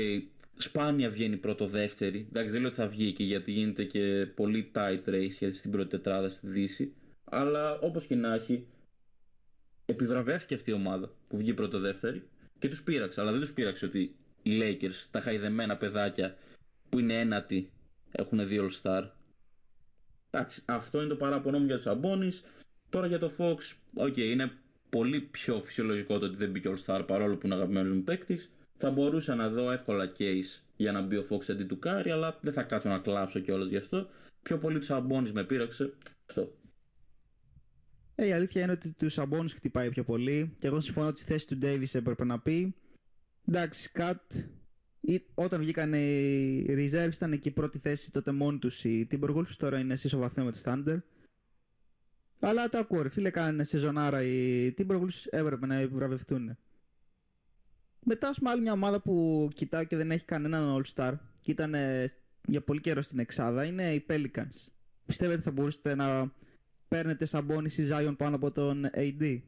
σπάνια 0.57 1.11
βγαίνει 1.11 1.37
πρώτο-δεύτερη. 1.37 2.27
Εντάξει, 2.29 2.51
δεν 2.51 2.61
λέω 2.61 2.69
ότι 2.69 2.79
θα 2.79 2.87
βγει 2.87 3.09
εκεί 3.09 3.25
γιατί 3.25 3.53
γίνεται 3.53 3.85
και 3.85 4.27
πολύ 4.35 4.71
tight 4.75 5.09
race 5.09 5.31
για 5.39 5.53
στην 5.53 5.71
πρώτη 5.71 5.89
τετράδα 5.89 6.29
στη 6.29 6.47
Δύση. 6.47 6.95
Αλλά 7.25 7.79
όπως 7.79 8.07
και 8.07 8.15
να 8.15 8.35
έχει, 8.35 8.67
επιβραβεύτηκε 9.87 10.55
αυτή 10.55 10.71
η 10.71 10.75
ομάδα 10.75 11.15
που 11.29 11.37
βγήκε 11.37 11.55
πρώτο-δεύτερη 11.55 12.29
και 12.59 12.69
τους 12.69 12.83
πείραξε. 12.83 13.21
Αλλά 13.21 13.31
δεν 13.31 13.41
τους 13.41 13.53
πείραξε 13.53 13.87
ότι 13.87 14.17
οι 14.43 14.59
Lakers, 14.61 15.07
τα 15.11 15.21
χαϊδεμένα 15.21 15.77
παιδάκια 15.77 16.37
που 16.89 16.99
είναι 16.99 17.19
ένατοι, 17.19 17.71
έχουν 18.13 18.49
δύο 18.49 18.71
All-Star. 18.71 19.09
Εντάξει, 20.31 20.63
αυτό 20.67 20.99
είναι 20.99 21.09
το 21.09 21.17
παράπονο 21.17 21.59
μου 21.59 21.67
για 21.67 21.77
το 21.77 21.87
Σαμπόνι. 21.87 22.33
Τώρα 22.89 23.07
για 23.07 23.19
το 23.19 23.33
Fox, 23.39 23.57
οκ, 23.95 24.17
είναι 24.17 24.53
πολύ 24.91 25.21
πιο 25.21 25.63
φυσιολογικό 25.63 26.19
το 26.19 26.27
ότι 26.27 26.37
δεν 26.37 26.51
μπήκε 26.51 26.73
All-Star 26.75 27.03
παρόλο 27.07 27.37
που 27.37 27.47
είναι 27.47 27.55
αγαπημένος 27.55 27.91
μου 27.91 28.03
παίκτης. 28.03 28.51
Θα 28.79 28.91
μπορούσα 28.91 29.35
να 29.35 29.49
δω 29.49 29.71
εύκολα 29.71 30.13
case 30.19 30.63
για 30.77 30.93
να 30.93 31.03
μπει 31.03 31.17
ο 31.17 31.27
Fox 31.31 31.51
αντί 31.51 31.65
του 31.65 31.79
Κάρι, 31.79 32.11
αλλά 32.11 32.39
δεν 32.41 32.53
θα 32.53 32.63
κάτσω 32.63 32.89
να 32.89 32.99
κλάψω 32.99 33.41
κιόλας 33.41 33.69
γι' 33.69 33.77
αυτό. 33.77 34.09
Πιο 34.43 34.59
πολύ 34.59 34.79
το 34.79 34.91
Σαμπόνι 34.91 35.31
με 35.33 35.45
πείραξε. 35.45 35.93
Αυτό. 36.27 36.53
Ε, 38.19 38.27
η 38.27 38.33
αλήθεια 38.33 38.63
είναι 38.63 38.73
ότι 38.73 38.91
τους 38.91 39.13
Σαμπόνι 39.13 39.49
χτυπάει 39.49 39.91
πιο 39.91 40.05
πολύ. 40.05 40.55
Και 40.59 40.67
εγώ 40.67 40.81
συμφωνώ 40.81 41.07
ότι 41.07 41.19
στη 41.19 41.33
θέση 41.33 41.47
του 41.47 41.59
Davis 41.63 41.95
έπρεπε 41.95 42.25
να 42.25 42.41
πει. 42.41 42.75
Εντάξει, 43.49 43.91
Κατ. 43.93 44.33
Όταν 45.35 45.61
βγήκαν 45.61 45.93
οι 45.93 46.65
reserves 46.69 47.15
ήταν 47.15 47.39
και 47.39 47.49
η 47.49 47.53
πρώτη 47.53 47.79
θέση 47.79 48.13
τότε 48.13 48.33
μόνοι 48.33 48.59
τους 48.59 48.85
οι 48.85 49.07
Timberwolves. 49.11 49.55
Τώρα 49.59 49.79
είναι 49.79 49.97
σε 49.97 50.07
ισοβαθμίο 50.07 50.45
με 50.45 50.53
τους 50.53 50.63
Thunder. 50.65 50.99
Αλλά 52.41 52.69
το 52.69 52.79
ακούω, 52.79 53.03
ρε 53.03 53.09
φίλε, 53.09 53.31
κάνανε 53.31 53.65
σεζονάρα 53.65 54.23
οι 54.23 54.75
Timberwolves. 54.79 55.27
Έπρεπε 55.31 55.67
να 55.67 55.75
επιβραβευτούν. 55.75 56.57
Μετά, 58.09 58.29
ας 58.29 58.39
πούμε, 58.39 58.51
άλλη 58.51 58.61
μια 58.61 58.73
ομάδα 58.73 59.01
που 59.01 59.49
κοιτάω 59.55 59.85
και 59.85 59.97
δεν 59.97 60.11
έχει 60.11 60.25
κανέναν 60.25 60.83
All-Star 60.83 61.13
και 61.43 61.51
ήταν 61.51 61.75
ε, 61.75 62.11
για 62.47 62.61
πολύ 62.61 62.81
καιρό 62.81 63.03
στην 63.03 63.19
Εξάδα 63.19 63.65
είναι 63.65 63.95
οι 63.95 64.07
Pelicans. 64.09 64.69
Πιστεύετε 65.07 65.43
θα 65.43 65.51
μπορούσατε 65.51 65.95
να 65.95 66.33
παίρνετε 66.89 67.25
Σαμπόνι 67.25 67.71
ή 67.77 67.89
Zion 67.91 68.15
πάνω 68.17 68.37
από 68.37 68.51
τον 68.51 68.91
AD. 68.95 69.41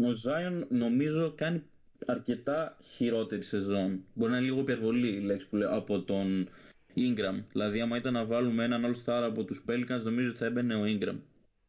Ο 0.00 0.10
Zion 0.24 0.66
νομίζω 0.68 1.34
κάνει 1.36 1.62
αρκετά 2.06 2.76
χειρότερη 2.82 3.42
σεζόν. 3.42 4.04
Μπορεί 4.14 4.30
να 4.30 4.36
είναι 4.36 4.46
λίγο 4.46 4.60
υπερβολή 4.60 5.08
η 5.08 5.20
λέξη 5.20 5.48
που 5.48 5.56
λέω 5.56 5.76
από 5.76 6.02
τον 6.02 6.48
Ingram. 6.94 7.44
Δηλαδή, 7.52 7.80
άμα 7.80 7.96
ήταν 7.96 8.12
να 8.12 8.24
βάλουμε 8.24 8.64
έναν 8.64 8.84
All-Star 8.84 9.22
από 9.22 9.44
τους 9.44 9.64
Pelicans, 9.68 10.02
νομίζω 10.02 10.28
ότι 10.28 10.38
θα 10.38 10.44
έμπαινε 10.44 10.74
ο 10.74 10.82
Ingram. 10.84 11.18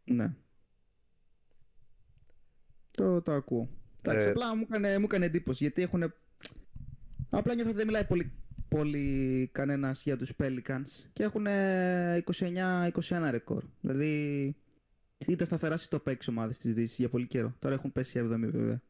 Ναι. 0.03 0.33
Το, 2.91 3.21
το 3.21 3.31
ακούω. 3.31 3.69
Εντάξει, 4.03 4.27
Ε, 4.27 4.29
απλά 4.29 4.55
μου 4.55 4.61
έκανε, 4.69 4.97
μου 4.97 5.05
έκανε 5.05 5.25
εντύπωση 5.25 5.63
γιατί 5.63 5.81
έχουν. 5.81 6.13
Απλά 7.29 7.53
νιώθω 7.53 7.69
ότι 7.69 7.77
δεν 7.77 7.87
μιλάει 7.87 8.05
πολύ, 8.05 8.31
πολύ 8.67 9.49
κανένας 9.51 10.03
για 10.03 10.17
τους 10.17 10.33
Pelicans 10.39 11.09
και 11.13 11.23
έχουν 11.23 11.45
29-21 11.47 13.27
ρεκόρ. 13.29 13.63
Δηλαδή 13.81 14.55
ήταν 15.27 15.47
σταθερά 15.47 15.77
στι 15.77 15.97
top 16.05 16.11
6 16.11 16.15
ομάδες 16.29 16.57
της 16.57 16.73
Δύσης 16.73 16.97
για 16.97 17.09
πολύ 17.09 17.27
καιρό. 17.27 17.55
Τώρα 17.59 17.75
έχουν 17.75 17.91
πέσει 17.91 18.19
7η 18.23 18.49
βέβαια. 18.51 18.81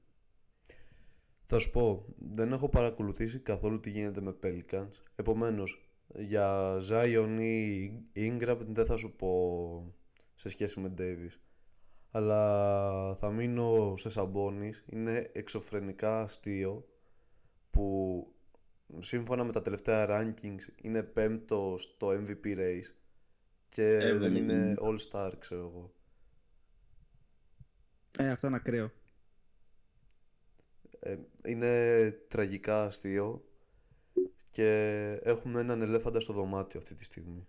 Θα 1.46 1.60
σου 1.60 1.70
πω, 1.70 2.06
δεν 2.18 2.52
έχω 2.52 2.70
παρακολουθήσει 2.70 3.40
καθόλου 3.40 3.80
τι 3.80 3.90
γίνεται 3.90 4.22
με 4.22 4.36
Pelicans. 4.44 4.92
Επομένως, 5.16 5.92
για 6.16 6.78
Zion 6.90 7.38
ή 7.40 7.92
Ingram 8.16 8.58
δεν 8.68 8.86
θα 8.86 8.98
σου 8.98 9.16
πω 9.16 9.96
σε 10.36 10.50
σχέση 10.50 10.80
με 10.80 10.94
Davis. 10.98 11.40
Αλλά 12.12 13.16
θα 13.16 13.32
μείνω 13.32 13.94
σε 13.98 14.10
Σαμπόνις. 14.10 14.84
Είναι 14.90 15.30
εξωφρενικά 15.34 16.22
αστείο 16.22 16.88
που 17.70 18.26
σύμφωνα 19.00 19.44
με 19.44 19.52
τα 19.52 19.62
τελευταία 19.62 20.08
rankings 20.10 20.82
είναι 20.82 21.04
πέμπτος 21.04 21.82
στο 21.82 22.08
MVP 22.10 22.46
race 22.58 22.92
Και 23.70 23.98
Ε, 24.00 24.18
δεν 24.18 24.20
δεν 24.20 24.36
είναι 24.36 24.54
είναι. 24.54 24.76
all 24.82 24.98
star, 25.12 25.32
ξέρω 25.40 25.62
εγώ. 25.68 25.94
Ε, 28.18 28.30
αυτό 28.30 28.48
είναι 28.48 28.56
ακραίο. 28.56 28.92
Ε, 31.00 31.18
είναι 31.46 32.12
τραγικά 32.28 32.84
αστείο 32.86 33.46
και 34.52 34.70
έχουμε 35.24 35.60
έναν 35.60 35.82
ελέφαντα 35.82 36.20
στο 36.20 36.34
δωμάτιο 36.34 36.80
αυτή 36.80 36.96
τη 36.96 37.04
στιγμή. 37.04 37.48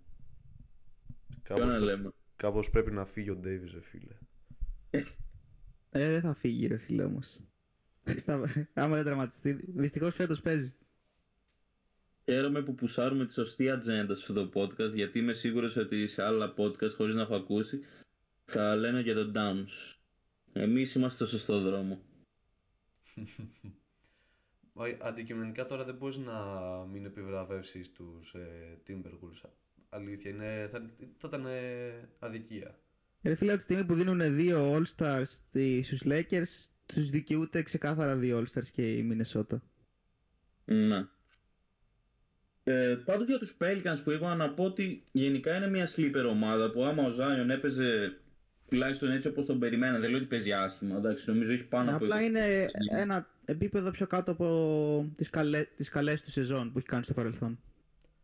Ποιο 1.53 1.65
να 1.65 1.75
Κάπως, 1.75 1.83
λέμε. 1.83 2.13
κάπως 2.37 2.71
πρέπει 2.71 2.91
να 2.91 3.05
φύγει 3.05 3.31
ο 3.31 3.37
Ντέιβις, 3.37 3.73
ρε 3.73 3.81
φίλε. 3.81 4.15
Ε, 5.91 6.11
δεν 6.11 6.21
θα 6.21 6.35
φύγει 6.35 6.67
ρε 6.67 6.79
φίλε 6.79 7.03
όμως. 7.05 7.41
Θα- 8.25 8.67
Άμα 8.75 8.95
δεν 8.95 9.05
τραυματιστεί. 9.05 9.53
Δυστυχώς 9.75 10.15
φέτος 10.15 10.41
παίζει. 10.41 10.75
Χαίρομαι 12.25 12.63
που 12.63 12.75
πουσάρουμε 12.75 13.27
τη 13.27 13.33
σωστή 13.33 13.71
ατζέντα 13.71 14.15
σε 14.15 14.21
αυτό 14.29 14.49
το 14.49 14.61
podcast 14.61 14.93
γιατί 14.95 15.19
είμαι 15.19 15.33
σίγουρος 15.33 15.77
ότι 15.77 16.07
σε 16.07 16.23
άλλα 16.23 16.55
podcast 16.57 16.91
χωρίς 16.97 17.15
να 17.15 17.23
έχω 17.23 17.35
ακούσει 17.35 17.81
θα 18.45 18.77
λένε 18.77 19.01
για 19.01 19.15
τον 19.15 19.33
Downs. 19.37 19.97
Εμείς 20.53 20.95
είμαστε 20.95 21.25
στο 21.25 21.37
σωστό 21.37 21.61
δρόμο. 21.61 22.03
Μα, 24.73 24.85
Αντικειμενικά 25.01 25.67
τώρα 25.67 25.85
δεν 25.85 25.95
μπορείς 25.95 26.17
να 26.17 26.35
μην 26.87 27.05
επιβραβεύσεις 27.05 27.93
τους 27.93 28.35
ε, 28.35 28.79
Timberwolves. 28.87 29.51
Αλήθεια, 29.89 30.31
είναι, 30.31 30.69
θα, 30.73 30.87
θα 31.17 31.29
ήταν 31.29 31.47
ε, 31.47 32.09
αδικία. 32.19 32.82
Ρε 33.23 33.35
φίλε, 33.35 33.49
από 33.51 33.57
τη 33.59 33.63
στιγμή 33.65 33.85
που 33.85 33.95
δίνουν 33.95 34.35
δύο 34.35 34.77
All-Stars 34.77 35.23
στη- 35.25 35.83
στους 35.83 36.03
Lakers, 36.05 36.71
τους 36.87 37.11
δικαιούται 37.11 37.63
ξεκάθαρα 37.63 38.17
δύο 38.17 38.39
All-Stars 38.39 38.67
και 38.73 38.93
η 38.93 39.09
Minnesota. 39.13 39.57
Ναι. 40.65 41.07
Ε, 42.65 42.95
πάντως 43.05 43.27
για 43.27 43.39
τους 43.39 43.57
Pelicans 43.61 43.99
που 44.05 44.11
είπα 44.11 44.35
να 44.35 44.51
πω 44.51 44.65
ότι 44.65 45.05
γενικά 45.13 45.57
είναι 45.57 45.69
μια 45.69 45.89
sleeper 45.97 46.25
ομάδα 46.29 46.71
που 46.71 46.85
άμα 46.85 47.03
ο 47.03 47.09
Zion 47.09 47.49
έπαιζε 47.49 48.17
τουλάχιστον 48.69 49.11
έτσι 49.11 49.29
όπως 49.29 49.47
τον 49.47 49.59
περιμένα, 49.59 49.99
δεν 49.99 50.11
λέω 50.11 50.19
ότι 50.19 50.27
παίζει 50.29 50.53
άσχημα, 50.53 50.97
εντάξει, 50.97 51.31
νομίζω 51.31 51.53
έχει 51.53 51.65
πάνω 51.65 51.91
από... 51.91 52.05
Απλά 52.05 52.23
είναι 52.23 52.71
ένα 52.91 53.27
επίπεδο 53.45 53.91
πιο 53.91 54.07
κάτω 54.07 54.31
από 54.31 55.11
τις, 55.15 55.31
καλέ, 55.31 55.65
τις 55.77 55.89
καλές 55.89 56.23
του 56.23 56.31
σεζόν 56.31 56.73
που 56.73 56.79
έχει 56.79 56.87
κάνει 56.87 57.05
στο 57.05 57.15
παρελθόν. 57.15 57.59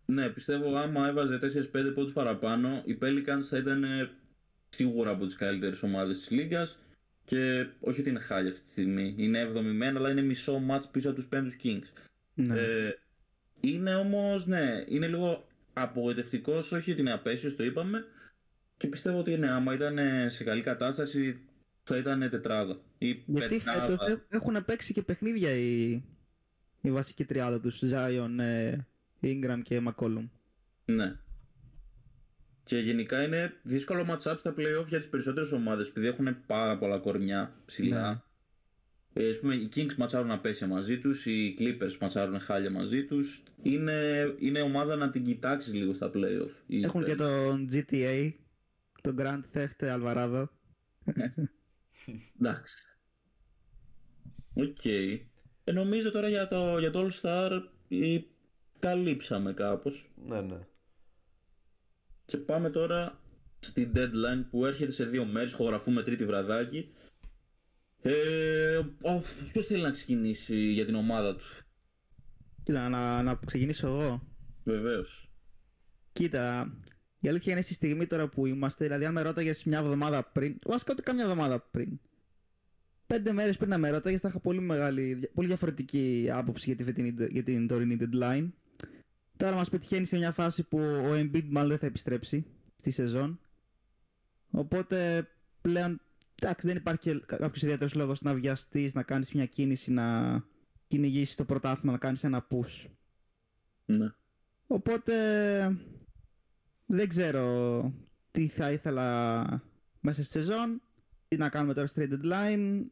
Ναι, 0.07 0.29
πιστεύω 0.29 0.77
άμα 0.77 1.09
έβαζε 1.09 1.39
4-5 1.73 1.93
πόντους 1.95 2.13
παραπάνω, 2.13 2.83
οι 2.85 2.99
Pelicans 3.03 3.43
θα 3.49 3.57
ήταν 3.59 3.85
ε, 3.85 4.11
σίγουρα 4.69 5.11
από 5.11 5.25
τις 5.27 5.37
καλύτερες 5.37 5.83
ομάδες 5.83 6.19
της 6.19 6.31
Λίγκας 6.31 6.79
και 7.25 7.67
όχι 7.81 8.01
ότι 8.01 8.11
είναι 8.11 8.19
χάλια 8.19 8.51
αυτή 8.51 8.63
τη 8.63 8.69
στιγμή. 8.69 9.15
Είναι 9.17 9.51
7η 9.55 9.73
μένα, 9.73 9.99
αλλά 9.99 10.11
είναι 10.11 10.23
μισό 10.23 10.59
μάτς 10.59 10.89
πίσω 10.89 11.11
από 11.11 11.19
τους 11.19 11.29
5 11.33 11.57
Kings. 11.63 11.87
Ναι. 12.35 12.61
Ε, 12.61 12.99
είναι 13.61 13.95
όμως, 13.95 14.47
ναι, 14.47 14.85
είναι 14.89 15.07
λίγο 15.07 15.47
απογοητευτικός, 15.73 16.73
όχι 16.73 16.91
ότι 16.91 17.01
είναι 17.01 17.13
απέσιος, 17.13 17.57
το 17.57 17.65
είπαμε. 17.65 18.05
Και 18.77 18.87
πιστεύω 18.87 19.19
ότι 19.19 19.37
ναι, 19.37 19.51
άμα 19.51 19.75
ήταν 19.75 19.99
ε, 19.99 20.29
σε 20.29 20.45
καλή 20.45 20.63
κατάσταση 20.63 21.41
θα 21.83 21.97
ήταν 21.97 22.31
τετράδα. 22.31 22.81
Ή 22.99 23.23
Γιατί 23.27 23.57
πεντάδα. 23.57 23.87
φέτος 23.87 24.21
έχουν 24.29 24.65
παίξει 24.65 24.93
και 24.93 25.03
παιχνίδια 25.03 25.51
η, 25.51 25.91
η 26.81 26.91
βασική 26.91 27.25
τριάδα 27.25 27.61
τους, 27.61 27.83
Zion, 27.93 28.39
ε, 28.39 28.77
Ingram 29.23 29.61
και 29.63 29.83
McCollum. 29.87 30.29
Ναι. 30.85 31.17
Και 32.69 32.79
γενικά 32.79 33.23
είναι 33.23 33.55
δύσκολο 33.63 34.07
match-up 34.09 34.35
στα 34.39 34.55
play-off 34.57 34.87
για 34.89 34.99
τις 34.99 35.09
περισσότερες 35.09 35.53
ομάδες, 35.53 35.89
επειδή 35.89 36.07
έχουν 36.07 36.37
πάρα 36.47 36.79
πολλά 36.79 36.99
κορμιά 36.99 37.55
ψηλά. 37.67 38.25
Ε, 39.13 39.29
ας 39.29 39.39
πούμε, 39.39 39.55
οι 39.55 39.69
Kings 39.75 39.95
ματσάρουν 39.95 40.31
απέσια 40.31 40.67
μαζί 40.67 40.99
τους, 40.99 41.27
οι 41.27 41.57
Clippers 41.59 41.97
ματσάρουν 42.01 42.41
χάλια 42.41 42.71
μαζί 42.71 43.05
τους. 43.05 43.43
Είναι, 43.63 44.35
είναι 44.39 44.61
ομάδα 44.61 44.97
να 44.97 45.11
την 45.11 45.25
κοιτάξεις 45.25 45.73
λίγο 45.73 45.93
στα 45.93 46.11
play-off. 46.15 46.51
Οι 46.67 46.85
Έχουν 46.85 47.05
και 47.05 47.15
τον 47.15 47.69
GTA, 47.73 48.33
τον 49.03 49.17
Grand 49.19 49.41
Theft 49.55 49.97
Alvarado. 49.97 50.45
Εντάξει. 52.41 52.77
Οκ. 54.55 54.85
Ε, 54.85 55.73
νομίζω 55.73 56.11
τώρα 56.11 56.29
για 56.29 56.49
το, 56.49 56.79
για 56.79 56.91
το 56.91 57.07
All 57.07 57.21
Star 57.21 57.63
ε, 57.89 58.19
καλύψαμε 58.79 59.53
κάπως. 59.53 60.11
Ναι, 60.27 60.41
ναι. 60.41 60.59
Και 62.29 62.37
πάμε 62.37 62.71
τώρα 62.71 63.21
στην 63.59 63.93
deadline 63.95 64.45
που 64.51 64.67
έρχεται 64.67 64.93
σε 64.93 65.05
δύο 65.05 65.25
μέρες, 65.25 65.53
ηχογραφούμε 65.53 66.03
τρίτη 66.03 66.25
βραδάκι. 66.25 66.93
Ε, 68.03 68.77
ο, 69.03 69.23
ποιος 69.53 69.67
θέλει 69.67 69.83
να 69.83 69.91
ξεκινήσει 69.91 70.57
για 70.57 70.85
την 70.85 70.95
ομάδα 70.95 71.37
του; 71.37 71.45
Κοίτα, 72.63 72.89
να, 72.89 73.23
να 73.23 73.39
ξεκινήσω 73.47 73.87
εγώ. 73.87 74.23
Βεβαίως. 74.65 75.31
Κοίτα, 76.13 76.77
η 77.21 77.29
αλήθεια 77.29 77.53
είναι 77.53 77.63
στη 77.63 77.75
στιγμή 77.75 78.07
τώρα 78.07 78.29
που 78.29 78.47
είμαστε, 78.47 78.85
δηλαδή 78.85 79.05
αν 79.05 79.13
με 79.13 79.23
ρώταγες 79.23 79.65
μια 79.65 79.79
εβδομάδα 79.79 80.25
πριν, 80.25 80.59
βασικά 80.67 80.93
ούτε 80.93 81.03
καμιά 81.03 81.23
εβδομάδα 81.23 81.61
πριν, 81.61 82.01
πέντε 83.07 83.33
μέρες 83.33 83.57
πριν 83.57 83.71
να 83.71 83.79
με 83.79 83.91
ρώταγες, 83.91 84.21
θα 84.21 84.29
είχα 84.29 84.41
πολύ, 84.41 84.61
μεγάλη, 84.61 85.31
πολύ 85.35 85.47
διαφορετική 85.47 86.29
άποψη 86.33 86.65
για 86.67 86.77
τη 86.77 86.85
φετινή, 86.85 87.15
για 87.29 87.43
την 87.43 87.67
τωρινή 87.67 87.99
deadline. 88.01 88.49
Τώρα 89.39 89.57
μας 89.57 89.69
πετυχαίνει 89.69 90.05
σε 90.05 90.17
μια 90.17 90.33
φάση 90.33 90.69
που 90.69 90.79
ο 90.79 91.13
Embiid 91.15 91.45
μάλλον 91.49 91.69
δεν 91.69 91.79
θα 91.79 91.87
επιστρέψει 91.87 92.47
στη 92.77 92.91
σεζόν. 92.91 93.41
Οπότε 94.51 95.29
πλέον 95.61 96.01
εντάξει, 96.35 96.67
δεν 96.67 96.77
υπάρχει 96.77 97.21
κάποιος 97.27 97.63
ιδιαίτερος 97.63 97.95
λόγος 97.95 98.23
να 98.23 98.35
βιαστείς, 98.35 98.95
να 98.95 99.03
κάνεις 99.03 99.33
μια 99.33 99.47
κίνηση, 99.47 99.93
να 99.93 100.43
κυνηγήσεις 100.87 101.37
το 101.37 101.45
πρωτάθλημα, 101.45 101.93
να 101.93 101.99
κάνεις 101.99 102.25
ένα 102.25 102.47
push. 102.51 102.87
Ναι. 103.85 104.13
Οπότε 104.67 105.15
δεν 106.87 107.09
ξέρω 107.09 107.93
τι 108.31 108.47
θα 108.49 108.73
ήθελα 108.73 109.45
μέσα 110.01 110.23
στη 110.23 110.33
σεζόν, 110.33 110.81
τι 111.29 111.37
να 111.37 111.49
κάνουμε 111.49 111.75
τώρα 111.75 111.87
στη 111.87 112.09
trade 112.11 112.25
deadline. 112.25 112.83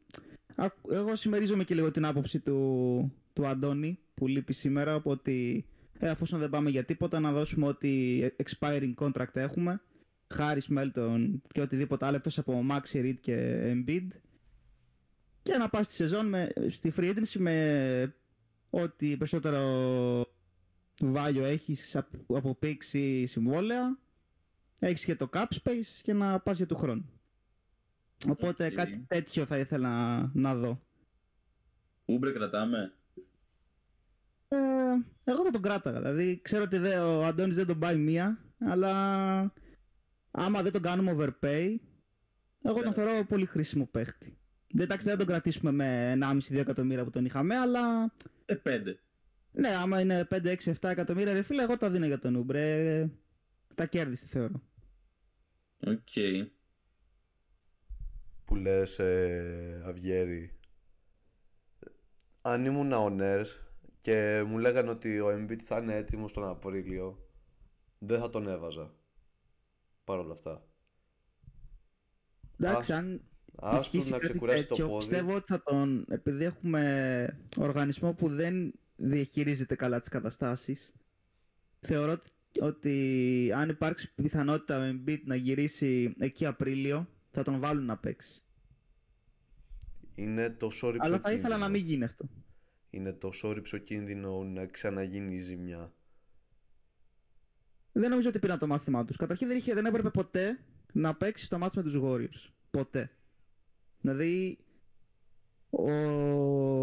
Α- 0.55 0.73
Εγώ 0.91 1.15
συμμερίζομαι 1.15 1.63
και 1.63 1.75
λίγο 1.75 1.91
την 1.91 2.05
άποψη 2.05 2.39
του, 2.39 3.11
του 3.33 3.47
Αντώνη 3.47 3.99
που 4.13 4.27
λείπει 4.27 4.53
σήμερα, 4.53 4.95
οπότε 4.95 5.31
ε, 5.31 5.63
αφού 6.01 6.37
δεν 6.37 6.49
πάμε 6.49 6.69
για 6.69 6.83
τίποτα 6.83 7.19
να 7.19 7.31
δώσουμε 7.31 7.67
ό,τι 7.67 8.21
expiring 8.43 8.93
contract 8.95 9.35
έχουμε. 9.35 9.81
Χάρη 10.33 10.61
Μέλτον 10.67 11.41
και 11.51 11.61
οτιδήποτε 11.61 12.05
άλλο 12.05 12.15
εκτός 12.15 12.37
από 12.37 12.65
Maxi 12.71 13.01
Reed 13.01 13.15
και 13.21 13.61
Embiid 13.73 14.07
και 15.41 15.57
να 15.57 15.69
πας 15.69 15.85
στη 15.85 15.95
σεζόν 15.95 16.25
με, 16.25 16.49
στη 16.69 16.93
free 16.97 17.15
agency 17.15 17.37
με 17.39 18.15
ό,τι 18.69 19.17
περισσότερο 19.17 19.61
value 21.01 21.41
έχεις 21.41 21.95
από, 21.95 22.37
από 22.37 22.57
picks 22.61 22.93
ή 22.93 23.25
συμβόλαια 23.25 23.97
έχεις 24.79 25.05
και 25.05 25.15
το 25.15 25.29
cap 25.33 25.45
space 25.63 25.99
και 26.01 26.13
να 26.13 26.39
πας 26.39 26.57
για 26.57 26.65
του 26.65 26.75
χρόνου 26.75 27.09
οπότε 28.29 28.65
Οκ. 28.65 28.73
κάτι 28.73 29.05
τέτοιο 29.07 29.45
θα 29.45 29.57
ήθελα 29.57 29.89
να, 29.89 30.31
να 30.33 30.55
δω 30.55 30.81
Ούμπρε 32.05 32.31
κρατάμε; 32.31 32.93
Ε, 35.23 35.31
εγώ 35.31 35.43
θα 35.43 35.51
τον 35.51 35.61
κράταγα 35.61 35.97
δηλαδή 36.01 36.39
ξέρω 36.41 36.63
ότι 36.63 36.77
δε, 36.77 36.97
ο 36.99 37.25
Αντώνης 37.25 37.55
δεν 37.55 37.65
τον 37.65 37.79
πάει 37.79 37.95
μία 37.95 38.39
αλλά 38.59 38.93
άμα 40.31 40.61
δεν 40.61 40.71
τον 40.71 40.81
κάνουμε 40.81 41.11
overpay 41.17 41.75
εγώ 42.61 42.75
τον 42.79 42.87
Ναι. 42.87 42.93
θεωρώ 42.93 43.25
πολύ 43.25 43.45
χρήσιμο 43.45 43.85
παίχτη 43.91 44.37
δεν, 44.71 44.83
εντάξει, 44.85 45.07
δεν 45.07 45.17
θα 45.17 45.19
τον 45.25 45.33
κρατήσουμε 45.33 45.71
με 45.71 46.17
1,5-2 46.21 46.55
εκατομμύρια 46.57 47.03
που 47.03 47.09
τον 47.09 47.25
είχαμε 47.25 47.57
αλλά 47.57 48.13
Ε, 48.45 48.53
πέντε. 48.55 48.99
Ναι, 49.51 49.69
άμα 49.69 49.99
είναι 50.01 50.27
5, 50.31 50.45
6, 50.45 50.55
7 50.81 50.89
εκατομμύρια 50.89 51.33
ρε 51.33 51.41
φίλε, 51.41 51.63
εγώ 51.63 51.77
τα 51.77 51.89
δίνω 51.89 52.05
για 52.05 52.19
τον 52.19 52.35
Ούμπρε. 52.35 53.09
Τα 53.75 53.85
κέρδισε 53.85 54.25
θεωρώ. 54.29 54.61
Οκ. 55.87 56.07
Που 58.45 58.55
λες, 58.55 58.99
ε, 58.99 59.81
Αυγέρη, 59.85 60.59
αν 62.41 62.65
ήμουν 62.65 62.91
ο 62.91 63.09
Nurse 63.09 63.61
και 64.07 64.43
μου 64.47 64.57
λέγανε 64.57 64.89
ότι 64.89 65.19
ο 65.19 65.27
Embiid 65.27 65.61
θα 65.63 65.77
είναι 65.77 65.95
έτοιμος 65.95 66.33
τον 66.33 66.43
Απρίλιο, 66.43 67.27
δεν 67.99 68.19
θα 68.19 68.29
τον 68.29 68.47
έβαζα. 68.47 68.93
Παρ' 70.03 70.19
όλα 70.19 70.31
αυτά. 70.33 70.67
Εντάξει, 72.59 72.93
Ας- 72.93 72.99
αν 72.99 73.21
Άστο 73.55 73.79
ισχύσει 73.81 74.11
να 74.11 74.17
κάτι 74.17 74.29
ξεκουράσει 74.31 74.63
το 74.65 74.67
τέτοιο, 74.75 74.87
πόδι. 74.89 75.07
πιστεύω 75.07 75.35
ότι 75.35 75.45
θα 75.47 75.63
τον. 75.63 76.05
Επειδή 76.09 76.43
έχουμε 76.43 77.39
οργανισμό 77.57 78.13
που 78.13 78.29
δεν 78.29 78.73
διαχειρίζεται 78.95 79.75
καλά 79.75 79.99
τις 79.99 80.09
καταστάσεις, 80.09 80.93
θεωρώ 81.79 82.11
ότι- 82.11 82.31
ότι 82.61 83.51
αν 83.55 83.69
υπάρξει 83.69 84.13
πιθανότητα 84.13 84.79
ο 84.79 84.81
Embiid 84.93 85.21
να 85.23 85.35
γυρίσει 85.35 86.15
εκεί 86.19 86.45
Απρίλιο, 86.45 87.07
θα 87.31 87.43
τον 87.43 87.59
βάλουν 87.59 87.85
να 87.85 87.97
παίξει. 87.97 88.41
Είναι 90.15 90.49
τόσο 90.49 90.89
ρηψοκίνδυνο. 90.89 91.15
Αλλά 91.15 91.19
θα 91.19 91.31
ήθελα 91.31 91.57
να 91.57 91.69
μην 91.69 91.81
γίνει 91.83 92.03
αυτό. 92.03 92.29
Είναι 92.89 93.13
τόσο 93.13 93.51
ρηψοκίνδυνο 93.51 94.43
να 94.43 94.65
ξαναγίνει 94.65 95.33
η 95.33 95.37
ζημιά. 95.37 95.93
Δεν 97.91 98.09
νομίζω 98.09 98.29
ότι 98.29 98.39
πήραν 98.39 98.59
το 98.59 98.67
μάθημά 98.67 99.05
τους. 99.05 99.15
Καταρχήν 99.15 99.47
δεν, 99.47 99.57
είχε, 99.57 99.73
δεν 99.73 99.85
έπρεπε 99.85 100.09
ποτέ 100.09 100.59
να 100.93 101.15
παίξει 101.15 101.45
στο 101.45 101.57
μάτς 101.57 101.75
με 101.75 101.83
τους 101.83 101.95
Warriors. 102.03 102.51
Ποτέ. 102.71 103.11
Δηλαδή, 104.01 104.57
ο, 105.69 105.91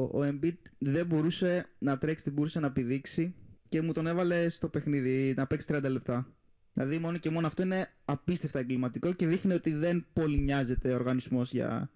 ο 0.02 0.18
Embiid 0.22 0.58
δεν 0.78 1.06
μπορούσε 1.06 1.68
να 1.78 1.98
τρέξει, 1.98 2.24
δεν 2.24 2.32
μπορούσε 2.32 2.60
να 2.60 2.72
πηδήξει 2.72 3.34
και 3.68 3.82
μου 3.82 3.92
τον 3.92 4.06
έβαλε 4.06 4.48
στο 4.48 4.68
παιχνίδι 4.68 5.34
να 5.36 5.46
παίξει 5.46 5.66
30 5.70 5.82
λεπτά. 5.90 6.34
Δηλαδή, 6.72 6.98
μόνο 6.98 7.18
και 7.18 7.30
μόνο 7.30 7.46
αυτό 7.46 7.62
είναι 7.62 7.88
απίστευτα 8.04 8.58
εγκληματικό 8.58 9.12
και 9.12 9.26
δείχνει 9.26 9.52
ότι 9.52 9.74
δεν 9.74 10.06
πολύ 10.12 10.38
νοιάζεται 10.38 10.90
ο 10.90 10.94
οργανισμός 10.94 11.52
για, 11.52 11.90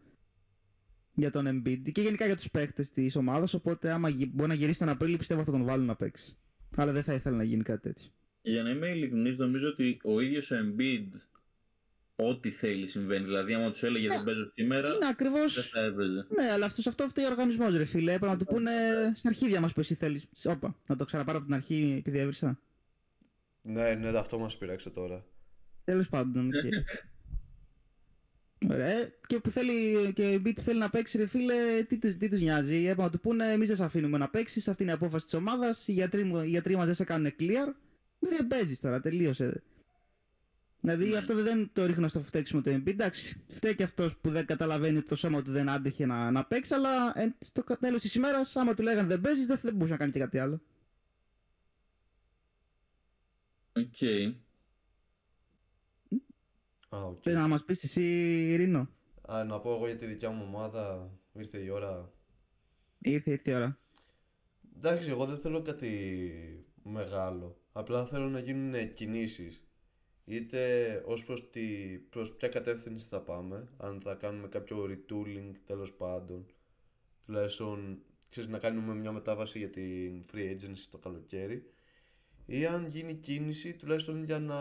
για 1.18 1.30
τον 1.30 1.46
Embiid 1.48 1.92
και 1.92 2.00
γενικά 2.00 2.26
για 2.26 2.36
τους 2.36 2.50
παίχτες 2.50 2.90
της 2.90 3.16
ομάδας, 3.16 3.54
οπότε 3.54 3.90
άμα 3.90 4.08
γυ- 4.08 4.30
μπορεί 4.34 4.48
να 4.48 4.54
γυρίσει 4.54 4.78
τον 4.78 4.88
Απρίλιο 4.88 5.16
πιστεύω 5.16 5.44
θα 5.44 5.50
τον 5.50 5.64
βάλουν 5.64 5.86
να 5.86 5.96
παίξει. 5.96 6.36
Αλλά 6.76 6.92
δεν 6.92 7.02
θα 7.02 7.14
ήθελα 7.14 7.36
να 7.36 7.42
γίνει 7.42 7.62
κάτι 7.62 7.80
τέτοιο. 7.80 8.08
Για 8.42 8.62
να 8.62 8.70
είμαι 8.70 8.86
ειλικρινής, 8.88 9.38
νομίζω 9.38 9.68
ότι 9.68 10.00
ο 10.04 10.20
ίδιος 10.20 10.50
ο 10.50 10.56
Embiid 10.56 11.08
ό,τι 12.16 12.50
θέλει 12.50 12.86
συμβαίνει. 12.86 13.24
Δηλαδή, 13.24 13.54
άμα 13.54 13.70
τους 13.70 13.82
έλεγε 13.82 14.08
δεν 14.08 14.22
παίζω 14.24 14.50
σήμερα, 14.54 14.88
Είναι 14.88 15.06
ακριβώς... 15.06 15.54
δεν 15.54 15.64
θα 15.64 15.80
έπαιζε. 15.80 16.26
Ναι, 16.36 16.50
αλλά 16.50 16.66
αυτός, 16.66 16.82
σε 16.82 16.88
αυτό 16.88 17.08
φταίει 17.08 17.24
ο 17.24 17.28
οργανισμός 17.28 17.76
ρε 17.76 17.84
φίλε. 17.84 18.12
Έπρεπε 18.12 18.32
να 18.32 18.38
του 18.38 18.44
πούνε 18.44 18.70
στ' 19.14 19.30
αρχίδια 19.30 19.60
μας 19.60 19.72
που 19.72 19.80
εσύ 19.80 19.94
θέλεις. 19.94 20.26
Όπα, 20.44 20.76
να 20.86 20.96
το 20.96 21.04
ξαναπάρω 21.04 21.38
από 21.38 21.46
την 21.46 21.54
αρχή 21.54 21.94
επειδή 21.98 22.18
έβρισα. 22.18 22.60
Ναι, 23.62 23.94
ναι, 23.94 24.18
αυτό 24.18 24.38
μας 24.38 24.58
πειράξε 24.58 24.90
τώρα. 24.90 25.24
Τέλος 25.84 26.08
πάντων. 26.08 26.46
οκ. 26.46 26.54
Ωραία. 28.70 28.86
Ε, 28.88 29.12
Και 29.26 29.38
που 29.38 29.50
θέλει, 29.50 30.12
και 30.12 30.32
ο 30.32 30.42
Embiid 30.44 30.52
που 30.54 30.60
θέλει 30.62 30.78
να 30.78 30.90
παίξει, 30.90 31.18
ρε 31.18 31.26
φίλε, 31.26 31.82
τι, 31.88 31.98
τους- 31.98 32.16
τι 32.16 32.28
τους 32.28 32.40
νοιάζει. 32.40 32.76
Έπρεπε 32.76 33.02
να 33.02 33.10
του 33.10 33.20
πούνε: 33.20 33.52
Εμείς 33.52 33.68
δεν 33.68 33.76
σε 33.76 33.84
αφήνουμε 33.84 34.18
να 34.18 34.28
παίξεις. 34.28 34.68
Αυτή 34.68 34.82
είναι 34.82 34.92
η 34.92 34.94
απόφαση 34.94 35.24
της 35.24 35.34
ομάδας. 35.34 35.88
Οι 35.88 35.92
γιατροί, 35.92 36.24
μου- 36.24 36.44
οι 36.44 36.48
γιατροί 36.48 36.76
μας 36.76 36.86
δεν 36.86 36.94
σε 36.94 37.04
κάνουν 37.04 37.32
clear. 37.40 37.74
Δεν 38.18 38.46
παίζεις 38.46 38.80
τώρα, 38.80 39.00
τελείωσε. 39.00 39.62
Δηλαδή 40.80 41.16
αυτό 41.16 41.34
δεν 41.34 41.70
το 41.72 41.86
ρίχνω 41.86 42.08
στο 42.08 42.20
φταίξιμο 42.20 42.62
του 42.62 42.70
Embiid. 42.70 42.86
Εντάξει, 42.86 43.42
φταίει 43.48 43.74
και 43.74 43.82
αυτός 43.82 44.16
που 44.16 44.30
δεν 44.30 44.46
καταλαβαίνει 44.46 44.96
ότι 44.98 45.06
το 45.08 45.16
σώμα 45.16 45.42
του 45.42 45.50
δεν 45.52 45.68
άντεχε 45.68 46.06
να, 46.06 46.30
να 46.30 46.44
παίξει, 46.44 46.74
αλλά 46.74 47.18
ε, 47.20 47.34
στο 47.38 47.64
τέλος 47.80 48.00
της 48.02 48.14
ημέρας, 48.14 48.56
άμα 48.56 48.74
του 48.74 48.82
λέγανε 48.82 49.08
δεν 49.08 49.20
παίζεις, 49.20 49.46
δεν, 49.46 49.58
δεν 49.62 49.72
μπορούσε 49.72 49.92
να 49.92 49.98
κάνει 49.98 50.12
και 50.12 50.18
κάτι 50.18 50.38
άλλο. 50.38 50.60
Οκ. 53.72 53.96
Α, 56.88 57.04
οκ. 57.04 57.18
Θες 57.22 57.32
να 57.32 57.48
μας 57.48 57.64
πεις 57.64 57.84
εσύ, 57.84 58.02
Ρίνο. 58.56 58.88
Α, 59.32 59.44
να 59.44 59.60
πω 59.60 59.74
εγώ 59.74 59.86
για 59.86 59.96
τη 59.96 60.06
δικιά 60.06 60.30
μου 60.30 60.44
ομάδα, 60.46 61.10
ήρθε 61.32 61.58
η 61.58 61.68
ώρα. 61.68 62.12
Ήρθε, 62.98 63.30
ήρθε 63.30 63.50
η 63.50 63.54
ώρα. 63.54 63.78
Εντάξει, 64.76 65.08
εγώ 65.08 65.26
δεν 65.26 65.38
θέλω 65.38 65.62
κάτι 65.62 66.66
μεγάλο. 66.82 67.56
Απλά 67.72 68.06
θέλω 68.06 68.28
να 68.28 68.38
γίνουν 68.38 68.92
κινήσεις. 68.92 69.62
Είτε 70.24 71.02
ως 71.06 71.24
προς, 71.24 71.50
τη, 71.50 71.98
προς 72.10 72.36
ποια 72.36 72.48
κατεύθυνση 72.48 73.06
θα 73.10 73.22
πάμε, 73.22 73.68
αν 73.76 74.00
θα 74.00 74.14
κάνουμε 74.14 74.48
κάποιο 74.48 74.84
retooling 74.84 75.52
τέλος 75.64 75.92
πάντων. 75.92 76.46
Τουλάχιστον, 77.26 78.02
ξέρεις, 78.28 78.50
να 78.50 78.58
κάνουμε 78.58 78.94
μια 78.94 79.12
μετάβαση 79.12 79.58
για 79.58 79.70
την 79.70 80.24
free 80.32 80.52
agency 80.52 80.86
το 80.90 80.98
καλοκαίρι. 80.98 81.70
Ή 82.46 82.66
αν 82.66 82.86
γίνει 82.86 83.14
κίνηση, 83.14 83.74
τουλάχιστον 83.74 84.24
για 84.24 84.38
να 84.38 84.56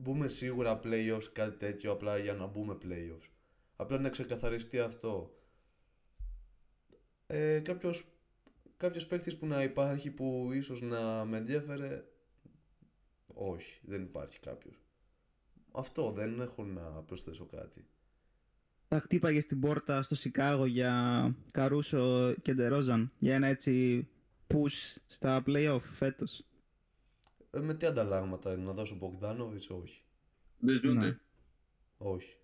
μπούμε 0.00 0.28
σίγουρα 0.28 0.80
playoffs, 0.84 1.30
κάτι 1.32 1.56
τέτοιο, 1.56 1.92
απλά 1.92 2.18
για 2.18 2.34
να 2.34 2.46
μπούμε 2.46 2.78
playoffs. 2.82 3.28
Απλά 3.76 3.98
να 3.98 4.08
ξεκαθαριστεί 4.08 4.78
αυτό. 4.78 5.34
Ε, 7.26 7.60
κάποιος 7.60 8.04
κάποιος 8.76 9.06
παίκτης 9.06 9.36
που 9.36 9.46
να 9.46 9.62
υπάρχει 9.62 10.10
που 10.10 10.50
ίσως 10.52 10.80
να 10.80 11.24
με 11.24 11.36
ενδιαφέρε 11.36 12.04
όχι 13.34 13.80
δεν 13.82 14.02
υπάρχει 14.02 14.40
κάποιος 14.40 14.82
αυτό 15.72 16.10
δεν 16.10 16.40
έχω 16.40 16.64
να 16.64 16.82
προσθέσω 16.82 17.46
κάτι 17.46 17.86
Θα 18.88 19.00
χτύπαγες 19.00 19.44
στην 19.44 19.60
πόρτα 19.60 20.02
στο 20.02 20.14
Σικάγο 20.14 20.66
για 20.66 21.34
Καρούσο 21.50 22.34
και 22.42 22.52
Ντερόζαν 22.54 23.12
για 23.18 23.34
ένα 23.34 23.46
έτσι 23.46 24.08
push 24.54 24.96
στα 25.06 25.42
playoff 25.46 25.80
φέτος. 25.92 26.44
Ε, 27.50 27.58
με 27.58 27.74
τι 27.74 27.86
ανταλλάγματα 27.86 28.56
να 28.56 28.72
δώσω 28.72 28.94
Μπογκδάνοβιτς 28.94 29.70
όχι 29.70 30.04
Δεν 30.58 30.78
ζούνται. 30.78 31.00
Ναι. 31.00 31.18
όχι 31.98 32.36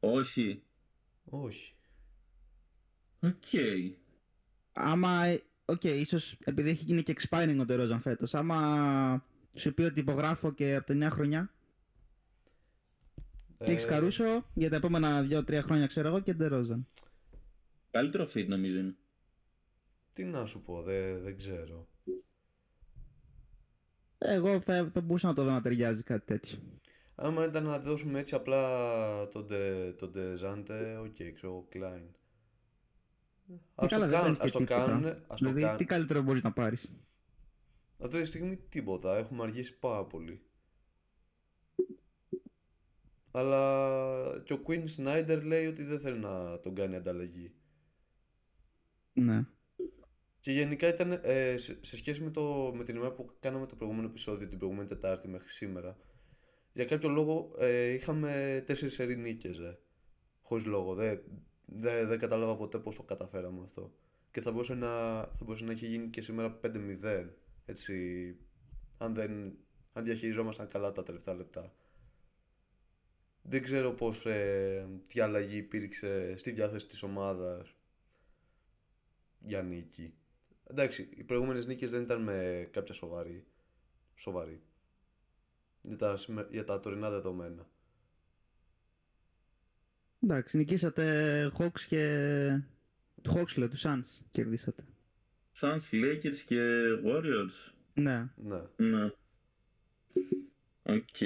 Όχι. 0.00 0.62
όχι 1.24 1.74
Οκ. 3.20 3.44
Άμα, 4.72 5.24
ε, 5.24 5.42
οκ, 5.64 5.84
ίσως 5.84 6.38
επειδή 6.44 6.68
έχει 6.68 6.84
γίνει 6.84 7.02
και 7.02 7.14
expiring 7.18 7.56
ο 7.60 7.64
Ντερόζαν 7.64 8.00
φέτος, 8.00 8.34
άμα 8.34 9.24
σου 9.54 9.74
πει 9.74 9.82
ότι 9.82 10.00
υπογράφω 10.00 10.52
και 10.52 10.74
από 10.74 10.86
τη 10.86 10.94
νέα 10.94 11.10
χρονιά 11.10 11.52
και 13.64 13.70
έχεις 13.70 13.84
Ε, 13.84 13.88
Καρούσο 13.88 14.46
για 14.54 14.70
τα 14.70 14.76
επόμενα 14.76 15.26
2-3 15.30 15.60
χρόνια 15.62 15.86
ξέρω 15.86 16.08
εγώ 16.08 16.20
και 16.20 16.34
Ντερόζαν. 16.34 16.86
Καλύτερο 17.90 18.24
fit 18.34 18.46
νομίζω 18.46 18.78
είναι. 18.78 18.96
τι 20.12 20.24
να 20.24 20.46
σου 20.46 20.62
πω 20.62 20.82
δεν, 20.82 21.22
δεν 21.22 21.36
ξέρω 21.36 21.88
Εγώ 24.22 24.60
θα, 24.60 24.90
θα 24.92 25.00
μπορούσα 25.00 25.26
να 25.26 25.34
το 25.34 25.44
δω 25.44 25.50
να 25.50 25.60
ταιριάζει 25.60 26.02
κάτι 26.02 26.24
τέτοιο. 26.26 26.58
άμα 27.14 27.44
ήταν 27.44 27.64
να 27.64 27.78
δώσουμε 27.78 28.18
έτσι 28.18 28.34
απλά 28.34 29.28
τον 29.28 29.46
Ντε, 29.46 29.92
τον 29.92 30.10
Ντεζάντε 30.12 30.96
οκ 30.96 31.16
ξέρω 31.34 31.52
εγώ 31.52 31.68
Klein 31.72 32.02
Ε, 33.48 33.54
Ας 33.74 33.94
το, 33.94 33.98
καλά, 33.98 34.06
δεν 34.06 34.08
κάνουν, 34.08 34.22
παίρνεις 34.22 34.38
και 34.38 34.46
ας 34.46 34.50
το 34.50 34.58
τίποτα. 34.58 34.86
κάνουν, 34.86 35.04
ας 35.26 35.40
το 35.40 35.52
δηλαδή, 35.52 35.60
κάνουν. 35.60 35.76
τι 35.76 35.84
καλύτερο 35.84 36.22
μπορείς 36.22 36.42
να 36.42 36.52
πάρεις; 36.52 36.92
Αυτή 37.98 38.20
τη 38.20 38.26
στιγμή 38.26 38.56
τίποτα, 38.56 39.16
έχουμε 39.16 39.42
αργήσει 39.42 39.78
πάρα 39.78 40.04
πολύ. 40.04 40.42
Αλλά 43.32 44.42
και 44.44 44.52
ο 44.52 44.62
Quinn 44.66 44.84
Snyder 44.96 45.42
λέει 45.44 45.66
ότι 45.66 45.82
δεν 45.84 46.00
θέλει 46.00 46.18
να 46.18 46.60
τον 46.60 46.74
κάνει 46.74 46.96
ανταλλαγή. 46.96 47.54
Ναι. 49.12 49.44
Και 50.40 50.52
γενικά 50.52 50.88
ήταν 50.88 51.20
ε, 51.22 51.56
σε, 51.56 51.78
σε 51.80 51.96
σχέση 51.96 52.22
με, 52.22 52.30
το, 52.30 52.72
με 52.74 52.84
την 52.84 52.96
ημέρα 52.96 53.12
που 53.12 53.30
κάναμε 53.40 53.66
το 53.66 53.74
προηγούμενο 53.74 54.06
επεισόδιο, 54.08 54.48
την 54.48 54.58
προηγούμενη 54.58 54.88
Τετάρτη 54.88 55.28
μέχρι 55.28 55.50
σήμερα, 55.50 55.96
για 56.72 56.84
κάποιο 56.84 57.08
λόγο 57.08 57.54
ε, 57.58 57.86
είχαμε 57.86 58.62
τέσσερις 58.66 58.94
σερή 58.94 59.16
νίκες, 59.16 59.58
ε. 59.58 59.78
Χωρίς 60.42 60.64
λόγο. 60.64 60.94
Δεν 60.94 61.22
δεν 61.72 62.08
δεν 62.08 62.18
κατάλαβα 62.18 62.56
ποτέ 62.56 62.78
πώς 62.78 62.96
το 62.96 63.02
καταφέραμε 63.02 63.60
αυτό. 63.62 63.94
Και 64.30 64.40
θα 64.40 64.52
μπορούσε 64.52 64.74
να, 64.74 65.20
θα 65.20 65.38
μπορούσε 65.40 65.64
να 65.64 65.72
έχει 65.72 65.86
γίνει 65.86 66.08
και 66.08 66.22
σήμερα 66.22 66.60
5-0. 66.62 67.28
Έτσι, 67.64 68.36
αν, 68.98 69.14
δεν, 69.14 69.58
αν 69.92 70.04
διαχειριζόμασταν 70.04 70.68
καλά 70.68 70.92
τα 70.92 71.02
τελευταία 71.02 71.34
λεπτά. 71.34 71.74
Δεν 73.42 73.62
ξέρω 73.62 73.92
πώς, 73.92 74.26
ε, 74.26 74.88
τι 75.08 75.20
αλλαγή 75.20 75.56
υπήρξε 75.56 76.36
στη 76.36 76.52
διάθεση 76.52 76.86
της 76.86 77.02
ομάδας 77.02 77.74
για 79.38 79.62
νίκη. 79.62 80.14
Εντάξει, 80.70 81.08
οι 81.16 81.22
προηγούμενες 81.24 81.66
νίκες 81.66 81.90
δεν 81.90 82.02
ήταν 82.02 82.22
με 82.22 82.68
κάποια 82.72 82.94
σοβαρή. 82.94 83.44
Σοβαρή. 84.14 84.60
Για 85.82 85.96
τα, 85.96 86.16
σημε- 86.16 86.50
για 86.50 86.64
τα 86.64 86.80
τωρινά 86.80 87.10
δεδομένα. 87.10 87.66
Εντάξει, 90.22 90.56
νικήσατε 90.56 91.50
Hawks 91.58 91.80
και... 91.88 92.62
Του 93.22 93.32
Hawks 93.34 93.58
λέω, 93.58 93.68
τους 93.68 93.84
Suns 93.86 94.24
κερδίσατε. 94.30 94.84
Suns, 95.60 95.80
Lakers 95.92 96.36
και 96.46 96.82
Warriors. 97.04 97.72
Ναι. 97.94 98.28
Ναι. 98.36 98.60
Ναι. 98.76 99.10
Οκ. 100.82 101.20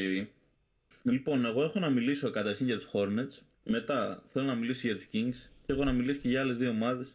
Λοιπόν, 1.02 1.44
εγώ 1.44 1.62
έχω 1.62 1.78
να 1.78 1.90
μιλήσω 1.90 2.30
καταρχήν 2.30 2.66
για 2.66 2.76
τους 2.76 2.90
Hornets. 2.92 3.42
Μετά 3.64 4.22
θέλω 4.32 4.44
να 4.46 4.54
μιλήσω 4.54 4.86
για 4.86 4.96
τους 4.96 5.06
Kings. 5.12 5.48
Και 5.66 5.72
έχω 5.72 5.84
να 5.84 5.92
μιλήσω 5.92 6.20
και 6.20 6.28
για 6.28 6.40
άλλες 6.40 6.58
δύο 6.58 6.70
ομάδες. 6.70 7.14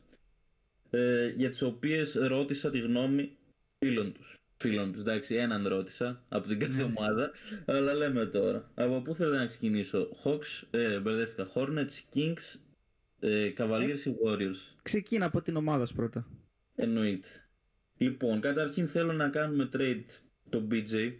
Ε, 0.89 1.27
για 1.27 1.49
τις 1.49 1.61
οποίες 1.61 2.13
ρώτησα 2.15 2.69
τη 2.69 2.79
γνώμη 2.79 3.37
φίλων 3.77 4.13
τους. 4.13 4.37
Φίλων 4.57 4.91
τους, 4.91 5.01
εντάξει, 5.01 5.35
έναν 5.35 5.67
ρώτησα 5.67 6.23
από 6.29 6.47
την 6.47 6.59
κάθε 6.59 6.83
ομάδα. 6.97 7.31
Αλλά 7.65 7.93
λέμε 7.93 8.25
τώρα. 8.25 8.71
Από 8.73 9.01
πού 9.01 9.13
θέλετε 9.13 9.37
να 9.37 9.45
ξεκινήσω; 9.45 10.09
Hawks, 10.23 10.67
ε, 10.71 10.99
μπερδεύτηκα. 10.99 11.47
Hornets, 11.53 12.15
Kings, 12.15 12.59
ε, 13.19 13.51
Cavaliers 13.57 14.05
ή 14.05 14.11
Warriors; 14.25 14.75
Ξεκίνα 14.81 15.25
από 15.25 15.41
την 15.41 15.55
ομάδα 15.55 15.85
σου 15.85 15.95
πρώτα. 15.95 16.27
Εννοείται. 16.75 17.27
Λοιπόν, 17.97 18.39
καταρχήν 18.41 18.87
θέλω 18.87 19.13
να 19.13 19.29
κάνουμε 19.29 19.69
trade 19.73 20.05
τον 20.49 20.67
BJ, 20.71 21.13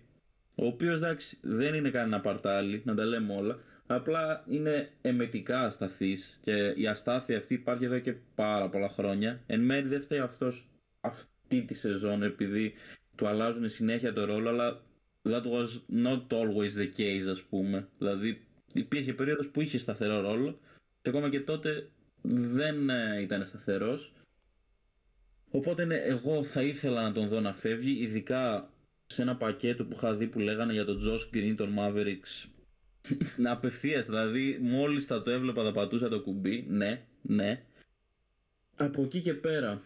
ο 0.55 0.65
οποίος 0.65 0.95
εντάξει 0.95 1.37
δεν 1.41 1.73
είναι 1.73 1.89
κανένα 1.89 2.21
παρτάλι, 2.21 2.81
να 2.85 2.95
τα 2.95 3.05
λέμε 3.05 3.33
όλα, 3.35 3.59
απλά 3.91 4.43
είναι 4.47 4.89
εμετικά 5.01 5.65
ασταθής 5.65 6.39
και 6.41 6.73
η 6.75 6.87
αστάθεια 6.87 7.37
αυτή 7.37 7.53
υπάρχει 7.53 7.85
εδώ 7.85 7.99
και 7.99 8.15
πάρα 8.35 8.69
πολλά 8.69 8.89
χρόνια. 8.89 9.41
Εν 9.45 9.61
μέρει 9.61 9.87
δεν 9.87 10.01
φταίει 10.01 10.19
αυτός 10.19 10.67
αυτή 10.99 11.63
τη 11.63 11.73
σεζόν 11.73 12.23
επειδή 12.23 12.73
του 13.15 13.27
αλλάζουν 13.27 13.69
συνέχεια 13.69 14.13
το 14.13 14.25
ρόλο, 14.25 14.49
αλλά 14.49 14.81
that 15.23 15.43
was 15.43 15.67
not 16.03 16.27
always 16.29 16.73
the 16.77 16.89
case 16.97 17.27
ας 17.29 17.41
πούμε. 17.41 17.87
Δηλαδή 17.97 18.45
υπήρχε 18.73 19.13
περίοδος 19.13 19.49
που 19.49 19.61
είχε 19.61 19.77
σταθερό 19.77 20.21
ρόλο 20.21 20.59
και 21.01 21.09
ακόμα 21.09 21.29
και 21.29 21.39
τότε 21.39 21.89
δεν 22.21 22.89
ε, 22.89 23.21
ήταν 23.21 23.45
σταθερός. 23.45 24.13
Οπότε 25.51 25.85
ναι, 25.85 25.95
εγώ 25.95 26.43
θα 26.43 26.61
ήθελα 26.61 27.01
να 27.01 27.11
τον 27.11 27.27
δω 27.27 27.39
να 27.39 27.53
φεύγει, 27.53 28.03
ειδικά 28.03 28.73
σε 29.05 29.21
ένα 29.21 29.35
πακέτο 29.35 29.85
που 29.85 29.93
είχα 29.95 30.13
δει 30.15 30.27
που 30.27 30.39
λέγανε 30.39 30.73
για 30.73 30.85
τον 30.85 30.99
Josh 30.99 31.35
Green, 31.35 31.53
τον 31.57 31.75
Mavericks. 31.77 32.58
Να 33.37 33.51
απευθείας, 33.51 34.05
δηλαδή 34.05 34.57
μόλις 34.61 35.05
θα 35.05 35.21
το 35.21 35.31
έβλεπα 35.31 35.63
θα 35.63 35.71
πατούσα 35.71 36.09
το 36.09 36.21
κουμπί, 36.21 36.65
ναι, 36.69 37.05
ναι. 37.21 37.63
Από 38.75 39.01
εκεί 39.01 39.21
και 39.21 39.33
πέρα, 39.33 39.81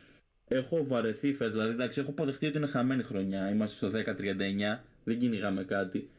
έχω 0.48 0.86
βαρεθεί 0.86 1.34
φέτος, 1.34 1.54
δηλαδή 1.54 1.72
εντάξει 1.72 2.00
έχω 2.00 2.10
αποδεχτεί 2.10 2.46
ότι 2.46 2.58
είναι 2.58 2.68
χαμένη 2.68 3.04
χρονιά, 3.04 3.50
είμαστε 3.50 3.76
στο 3.76 4.00
10-39, 4.00 4.84
δεν 5.04 5.20
κυνηγάμε 5.20 5.64
κάτι. 5.64 6.10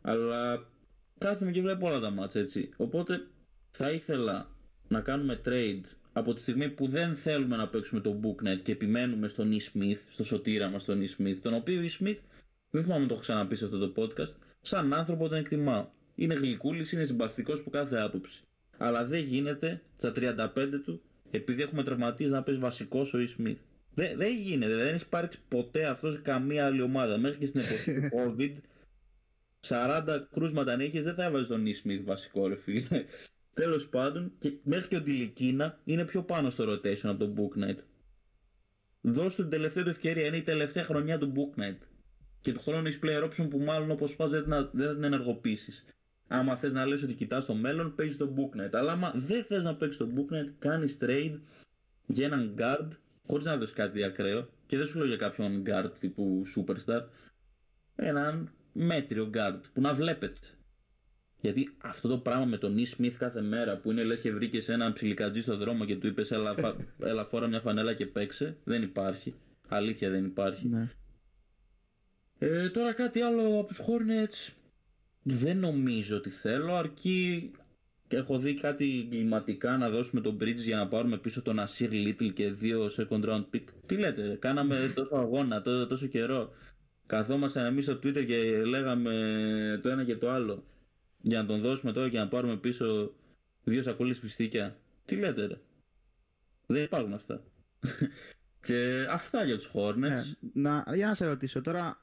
Αλλά 0.00 0.66
κάθομαι 1.18 1.50
και 1.50 1.60
βλέπω 1.60 1.86
όλα 1.86 2.00
τα 2.00 2.10
μάτια 2.10 2.40
έτσι. 2.40 2.70
Οπότε 2.76 3.26
θα 3.70 3.90
ήθελα 3.90 4.50
να 4.88 5.00
κάνουμε 5.00 5.40
trade 5.44 5.84
από 6.12 6.34
τη 6.34 6.40
στιγμή 6.40 6.70
που 6.70 6.88
δεν 6.88 7.16
θέλουμε 7.16 7.56
να 7.56 7.68
παίξουμε 7.68 8.00
τον 8.00 8.20
Booknet 8.22 8.60
και 8.62 8.72
επιμένουμε 8.72 9.28
στον 9.28 9.52
E. 9.52 9.56
Smith, 9.56 9.98
στο 10.08 10.24
σωτήρα 10.24 10.68
μας 10.68 10.84
τον 10.84 11.02
E. 11.02 11.20
Smith, 11.20 11.36
τον 11.42 11.54
οποίο 11.54 11.82
E. 11.82 12.02
Smith, 12.02 12.18
δεν 12.70 12.82
θυμάμαι 12.82 13.06
το 13.06 13.12
έχω 13.12 13.22
ξαναπεί 13.22 13.56
σε 13.56 13.64
αυτό 13.64 13.78
το 13.78 14.02
podcast, 14.02 14.34
σαν 14.60 14.92
άνθρωπο 14.94 15.28
τον 15.28 15.38
εκτιμάω. 15.38 15.88
Είναι 16.14 16.34
γλυκούλης, 16.34 16.92
είναι 16.92 17.04
συμπαθητικός 17.04 17.58
από 17.58 17.70
κάθε 17.70 17.96
άποψη. 17.96 18.42
Αλλά 18.76 19.04
δεν 19.04 19.24
γίνεται 19.24 19.82
στα 19.96 20.12
35 20.16 20.80
του, 20.84 21.02
επειδή 21.30 21.62
έχουμε 21.62 21.82
τραυματίσει 21.82 22.30
να 22.30 22.42
παίζει 22.42 22.60
βασικός 22.60 23.14
ο 23.14 23.18
E. 23.18 23.40
Smith. 23.40 23.56
Δεν, 23.94 24.16
δεν 24.16 24.36
γίνεται, 24.36 24.74
δεν 24.74 24.94
έχει 24.94 25.04
υπάρξει 25.04 25.38
ποτέ 25.48 25.86
αυτός 25.86 26.12
σε 26.12 26.20
καμία 26.20 26.66
άλλη 26.66 26.82
ομάδα. 26.82 27.18
Μέχρι 27.18 27.38
και 27.38 27.46
στην 27.46 27.60
εποχή 27.60 27.92
του 27.92 28.08
COVID, 28.18 28.52
40 29.68 30.20
κρούσματα 30.32 30.72
αν 30.72 30.80
είχε, 30.80 31.02
δεν 31.02 31.14
θα 31.14 31.24
έβαζε 31.24 31.48
τον 31.48 31.64
E. 31.66 31.68
Smith 31.68 32.00
βασικό, 32.04 32.48
ρε 32.48 32.56
φίλε. 32.56 33.04
Τέλος 33.54 33.88
πάντων, 33.88 34.32
και 34.38 34.52
μέχρι 34.62 34.88
και 34.88 34.96
ο 34.96 35.02
Τιλικίνα 35.02 35.80
είναι 35.84 36.04
πιο 36.04 36.22
πάνω 36.22 36.50
στο 36.50 36.72
rotation 36.72 37.04
από 37.04 37.18
τον 37.18 37.34
Book 37.36 37.64
Knight. 37.64 37.78
Δώσ' 39.00 39.34
του 39.34 39.42
την 39.42 39.50
τελευταία 39.50 39.84
του 39.84 39.90
ευκαιρία, 39.90 40.26
είναι 40.26 40.36
η 40.36 40.42
τελευταία 40.42 40.84
χρονιά 40.84 41.18
του 41.18 41.32
Book 41.36 41.60
Knight. 41.60 41.78
Και 42.40 42.52
του 42.52 42.60
χρόνου 42.60 42.86
έχεις 42.86 43.00
player 43.02 43.24
option 43.24 43.50
που 43.50 43.58
μάλλον 43.58 43.90
όπως 43.90 44.16
πας 44.16 44.30
δεν, 44.30 44.44
δεν 44.72 44.86
θα 44.86 44.94
την 44.94 45.04
ενεργοποιήσεις. 45.04 45.84
Άμα 46.34 46.56
θες 46.56 46.72
να 46.72 46.86
λες 46.86 47.02
ότι 47.02 47.12
κοιτάς 47.12 47.46
το 47.46 47.54
μέλλον, 47.54 47.94
παίζεις 47.94 48.16
τον 48.16 48.34
Book 48.36 48.60
Knight. 48.60 48.70
Αλλά 48.72 48.92
άμα 48.92 49.12
δεν 49.14 49.44
θες 49.44 49.62
να 49.62 49.74
παίξεις 49.74 49.98
τον 49.98 50.14
Book 50.16 50.34
Knight, 50.34 50.52
κάνεις 50.58 50.98
trade 51.00 51.38
για 52.06 52.26
έναν 52.26 52.54
guard, 52.58 52.88
χωρίς 53.26 53.44
να 53.44 53.56
δώσει 53.56 53.74
κάτι 53.74 54.04
ακραίο. 54.04 54.48
Και 54.66 54.76
δεν 54.76 54.86
σου 54.86 54.98
λέω 54.98 55.06
για 55.06 55.16
κάποιον 55.16 55.62
guard 55.66 55.90
τύπου 55.98 56.42
superstar. 56.56 57.04
Έναν 57.96 58.50
μέτριο 58.72 59.30
guard 59.34 59.60
που 59.72 59.80
να 59.80 59.94
βλέπετε. 59.94 60.40
Γιατί 61.40 61.76
αυτό 61.78 62.08
το 62.08 62.18
πράγμα 62.18 62.44
με 62.44 62.58
τον 62.58 62.76
E. 62.78 62.96
Smith 62.96 63.14
κάθε 63.18 63.40
μέρα 63.40 63.76
που 63.76 63.90
είναι 63.90 64.04
λες 64.04 64.20
και 64.20 64.32
βρήκες 64.32 64.68
έναν 64.68 64.92
ψιλικατζή 64.92 65.40
στο 65.40 65.56
δρόμο 65.56 65.84
και 65.84 65.96
του 65.96 66.06
είπες 66.06 66.30
έλα, 66.30 66.54
φα... 66.54 66.76
έλα 67.10 67.24
φόρα 67.24 67.46
μια 67.46 67.60
φανέλα 67.60 67.94
και 67.94 68.06
παίξε, 68.06 68.56
δεν 68.64 68.82
υπάρχει. 68.82 69.34
Αλήθεια 69.68 70.10
δεν 70.10 70.24
υπάρχει. 70.24 70.68
Ναι. 70.68 70.88
Ε, 72.38 72.68
τώρα 72.68 72.92
κάτι 72.92 73.20
άλλο 73.20 73.58
από 73.58 73.66
τους 73.66 73.80
Hornets 73.80 74.61
δεν 75.22 75.58
νομίζω 75.58 76.16
ότι 76.16 76.30
θέλω 76.30 76.74
αρκεί 76.74 77.50
έχω 78.16 78.38
δει 78.38 78.54
κάτι 78.54 79.06
κλιματικά 79.10 79.76
να 79.76 79.90
δώσουμε 79.90 80.20
τον 80.20 80.36
Bridge 80.40 80.56
για 80.56 80.76
να 80.76 80.88
πάρουμε 80.88 81.18
πίσω 81.18 81.42
τον 81.42 81.58
Asir 81.58 81.90
Little 81.90 82.32
και 82.32 82.50
δύο 82.50 82.90
second 82.98 83.24
round 83.24 83.44
pick. 83.54 83.64
Τι 83.86 83.96
λέτε, 83.96 84.26
ρε, 84.26 84.34
κάναμε 84.34 84.76
τόσο 84.94 85.16
αγώνα, 85.16 85.62
τόσο, 85.62 85.86
τόσο 85.86 86.06
καιρό. 86.06 86.52
Καθόμασταν 87.06 87.64
εμείς 87.64 87.84
στο 87.84 87.94
Twitter 87.94 88.26
και 88.26 88.64
λέγαμε 88.64 89.80
το 89.82 89.88
ένα 89.88 90.04
και 90.04 90.16
το 90.16 90.30
άλλο 90.30 90.64
για 91.20 91.42
να 91.42 91.46
τον 91.46 91.60
δώσουμε 91.60 91.92
τώρα 91.92 92.08
και 92.08 92.18
να 92.18 92.28
πάρουμε 92.28 92.56
πίσω 92.56 93.12
δύο 93.64 93.82
σακούλες 93.82 94.18
φιστίκια. 94.18 94.76
Τι 95.04 95.16
λέτε 95.16 95.46
ρε. 95.46 95.60
Δεν 96.66 96.82
υπάρχουν 96.82 97.12
αυτά. 97.12 97.42
και 98.66 99.06
αυτά 99.10 99.44
για 99.44 99.56
τους 99.56 99.70
Hornets. 99.74 99.96
Ναι. 99.96 100.22
Να, 100.52 100.84
για 100.94 101.06
να 101.06 101.14
σε 101.14 101.26
ρωτήσω 101.26 101.60
τώρα. 101.60 102.01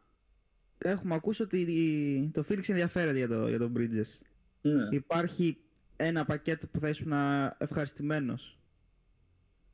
Έχουμε 0.81 1.15
ακούσει 1.15 1.41
ότι 1.41 2.31
το 2.33 2.43
Felix 2.49 2.69
ενδιαφέρεται 2.69 3.17
για, 3.17 3.27
το, 3.27 3.47
για 3.47 3.57
τον 3.59 3.73
Bridges. 3.77 4.19
Ναι. 4.61 4.87
Υπάρχει 4.91 5.57
ένα 5.95 6.25
πακέτο 6.25 6.67
που 6.67 6.79
θα 6.79 6.89
ήσουν 6.89 7.13
ευχαριστημένος. 7.57 8.59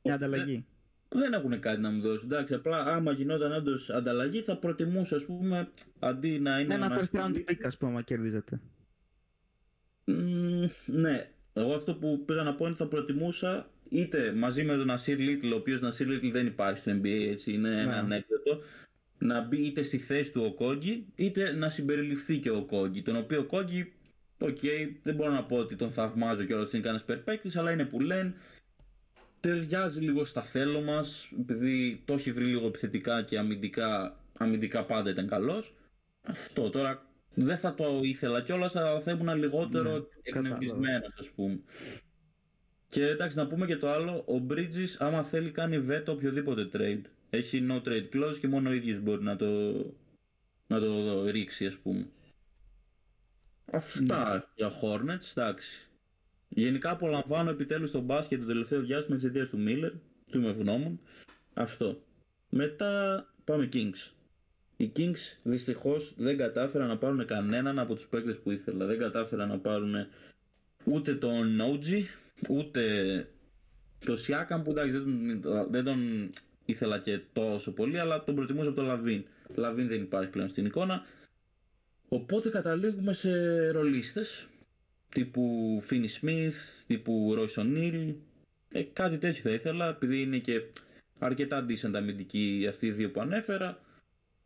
Μια 0.02 0.14
ανταλλαγή. 0.14 0.66
Δεν 1.08 1.32
έχουν 1.32 1.60
κάτι 1.60 1.80
να 1.80 1.90
μου 1.90 2.00
δώσουν. 2.00 2.32
Εντάξει, 2.32 2.54
απλά 2.54 2.84
άμα 2.84 3.12
γινόταν 3.12 3.52
όντως 3.52 3.90
ανταλλαγή 3.90 4.42
θα 4.42 4.56
προτιμούσα, 4.58 5.16
ας 5.16 5.24
πούμε, 5.24 5.68
αντί 5.98 6.38
να 6.38 6.60
είναι. 6.60 6.74
Ένα 6.74 6.88
να- 6.88 6.98
first 7.00 7.20
round 7.20 7.34
pick, 7.36 7.60
ας 7.64 7.76
πούμε, 7.76 8.02
κερδίζετε. 8.02 8.60
Μμμ, 10.04 10.64
ναι. 10.86 11.30
Εγώ 11.52 11.74
αυτό 11.74 11.94
που 11.94 12.24
πήγα 12.26 12.42
να 12.42 12.54
πω 12.54 12.64
είναι 12.64 12.68
ότι 12.74 12.82
θα 12.82 12.88
προτιμούσα 12.88 13.70
είτε 13.88 14.32
μαζί 14.32 14.64
με 14.64 14.76
τον 14.76 14.90
Nasir 14.90 15.18
Little, 15.18 15.50
ο 15.52 15.56
οποίος 15.56 15.80
Nasir 15.82 16.06
Little 16.06 16.30
δεν 16.32 16.46
υπάρχει 16.46 16.80
στο 16.80 16.90
NBA, 16.92 17.28
έτσι, 17.30 17.52
είναι 17.52 17.80
ένα 17.80 17.84
Ναι. 17.92 17.98
ανέκδοτο, 17.98 18.60
να 19.18 19.40
μπει 19.40 19.66
είτε 19.66 19.82
στη 19.82 19.98
θέση 19.98 20.32
του 20.32 20.44
ο 20.44 20.54
Okogie, 20.54 21.06
είτε 21.14 21.52
να 21.52 21.68
συμπεριληφθεί 21.68 22.38
και 22.38 22.50
ο 22.50 22.64
Okogie. 22.64 23.02
Τον 23.02 23.16
οποίο 23.16 23.40
Okogie, 23.40 23.92
οκ, 24.38 24.58
δεν 25.02 25.14
μπορώ 25.14 25.30
να 25.30 25.44
πω 25.44 25.56
ότι 25.56 25.76
τον 25.76 25.90
θαυμάζω 25.90 26.44
και 26.44 26.54
ότι 26.54 26.72
είναι 26.72 26.82
κανένας 26.82 27.04
σούπερ 27.04 27.27
παίκτης, 27.27 27.58
αλλά 27.58 27.70
είναι 27.70 27.84
που 27.84 28.00
λένε. 28.00 28.34
Ταιριάζει 29.40 30.00
λίγο 30.00 30.24
στα 30.24 30.42
θέλω 30.42 30.80
μας, 30.80 31.28
επειδή 31.40 32.02
το 32.04 32.12
έχει 32.12 32.32
βρει 32.32 32.44
λίγο 32.44 32.66
επιθετικά 32.66 33.22
και 33.22 33.38
αμυντικά, 33.38 34.20
αμυντικά 34.38 34.84
πάντα 34.84 35.10
ήταν 35.10 35.28
καλός. 35.28 35.74
Αυτό 36.22 36.70
τώρα 36.70 37.06
δεν 37.34 37.56
θα 37.56 37.74
το 37.74 38.00
ήθελα 38.02 38.42
κιόλας, 38.42 38.76
αλλά 38.76 39.00
θα 39.00 39.10
ήμουν 39.10 39.36
λιγότερο 39.36 39.92
Ναι, 39.92 40.04
εκνευρισμένος, 40.22 41.14
ας 41.18 41.30
πούμε. 41.30 41.60
Και 42.88 43.06
εντάξει, 43.06 43.36
να 43.36 43.46
πούμε 43.46 43.66
και 43.66 43.76
το 43.76 43.90
άλλο, 43.90 44.12
ο 44.12 44.46
Bridges 44.50 44.94
άμα 44.98 45.22
θέλει 45.22 45.50
κάνει 45.50 45.86
veto 45.88 46.06
οποιοδήποτε 46.06 46.68
trade. 46.72 47.02
Έχει 47.30 47.66
no 47.70 47.82
trade 47.82 48.08
clause 48.12 48.38
και 48.40 48.48
μόνο 48.48 48.68
ο 48.68 48.72
ίδιος 48.72 49.00
μπορεί 49.00 49.22
να 49.22 49.36
το, 49.36 49.46
να 50.66 50.80
το 50.80 51.24
ρίξει, 51.24 51.66
ας 51.66 51.74
πούμε. 51.74 52.08
Αυτά 53.72 54.52
για 54.54 54.70
Hornets, 54.82 55.30
εντάξει. 55.34 55.88
Γενικά 56.48 56.90
απολαμβάνω 56.90 57.50
επιτέλους 57.50 57.90
τον 57.90 58.02
μπάσκετ 58.02 58.40
το 58.40 58.46
τελευταίο 58.46 58.80
διάστημα 58.80 59.16
εξαιτίας 59.16 59.48
του 59.48 59.64
Miller, 59.66 59.92
του 60.30 60.38
είμαι 60.38 60.48
ευγνώμων. 60.48 61.00
Αυτό. 61.54 62.02
Μετά 62.50 63.24
πάμε 63.44 63.68
Kings. 63.72 64.10
Οι 64.76 64.92
Kings 64.96 65.38
δυστυχώς 65.42 66.14
δεν 66.16 66.36
κατάφεραν 66.36 66.88
να 66.88 66.98
πάρουν 66.98 67.26
κανέναν 67.26 67.78
από 67.78 67.94
τους 67.94 68.06
παίκτες 68.06 68.38
που 68.38 68.50
ήθελα. 68.50 68.86
Δεν 68.86 68.98
κατάφεραν 68.98 69.48
να 69.48 69.58
πάρουν 69.58 69.94
ούτε 70.84 71.14
τον 71.14 71.60
OG, 71.60 72.04
ούτε 72.48 73.28
το 74.04 74.16
Siakam 74.26 74.60
που 74.64 74.70
εντάξει 74.70 74.90
δεν 74.90 75.40
τον, 75.42 75.70
δεν 75.70 75.84
τον 75.84 76.30
ήθελα 76.66 76.98
και 76.98 77.20
τόσο 77.32 77.72
πολύ, 77.72 77.98
αλλά 77.98 78.24
τον 78.24 78.34
προτιμούσα 78.34 78.68
από 78.68 78.76
τον 78.76 78.86
Λαβίν. 78.86 79.24
Λαβίν 79.54 79.88
δεν 79.88 80.02
υπάρχει 80.02 80.30
πλέον 80.30 80.48
στην 80.48 80.66
εικόνα. 80.66 81.04
Οπότε 82.08 82.48
καταλήγουμε 82.48 83.12
σε 83.12 83.30
ρολίστες 83.70 84.48
τύπου 85.08 85.76
Finney 85.90 86.08
Smith, 86.20 86.84
τύπου 86.86 87.34
Royce 87.38 87.62
O'Neal. 87.62 88.14
Ε, 88.68 88.82
κάτι 88.82 89.18
τέτοιο 89.18 89.42
θα 89.42 89.50
ήθελα, 89.50 89.88
επειδή 89.88 90.20
είναι 90.20 90.38
και 90.38 90.62
αρκετά 91.18 91.66
decent 91.68 91.94
αμυντικοί 91.94 92.66
αυτοί 92.68 92.86
οι 92.86 92.90
δύο 92.90 93.10
που 93.10 93.20
ανέφερα. 93.20 93.80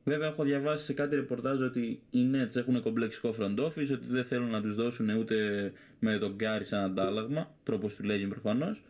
Βέβαια, 0.04 0.28
έχω 0.28 0.44
διαβάσει 0.44 0.84
σε 0.84 0.92
κάτι 0.92 1.14
ρεπορτάζ 1.14 1.60
ότι 1.60 2.02
οι 2.10 2.30
Nets 2.32 2.56
έχουν 2.56 2.82
κομπλεξικό 2.82 3.34
front 3.38 3.58
office, 3.58 3.90
ότι 3.92 4.06
δεν 4.06 4.24
θέλουν 4.24 4.50
να 4.50 4.62
τους 4.62 4.74
δώσουν 4.74 5.08
ούτε 5.08 5.72
με 5.98 6.18
τον 6.18 6.34
Γκάρι 6.34 6.64
σαν 6.64 6.80
αντάλλαγμα, 6.80 7.54
τρόπος 7.62 7.94
του 7.94 8.04
λέγει 8.04 8.26
προφανώς. 8.26 8.84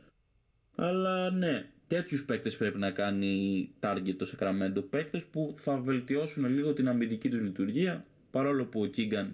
Αλλά 0.75 1.31
ναι, 1.31 1.71
τέτοιους 1.91 2.25
παίκτες 2.25 2.57
πρέπει 2.57 2.79
να 2.79 2.91
κάνει 2.91 3.69
target 3.81 4.15
το 4.17 4.33
Sacramento. 4.37 4.85
Παίκτες 4.91 5.25
που 5.25 5.55
θα 5.57 5.77
βελτιώσουν 5.77 6.47
λίγο 6.47 6.73
την 6.73 6.89
αμυντική 6.89 7.29
τους 7.29 7.41
λειτουργία, 7.41 8.05
παρόλο 8.31 8.65
που 8.65 8.81
ο 8.81 8.91
Keegan 8.97 9.29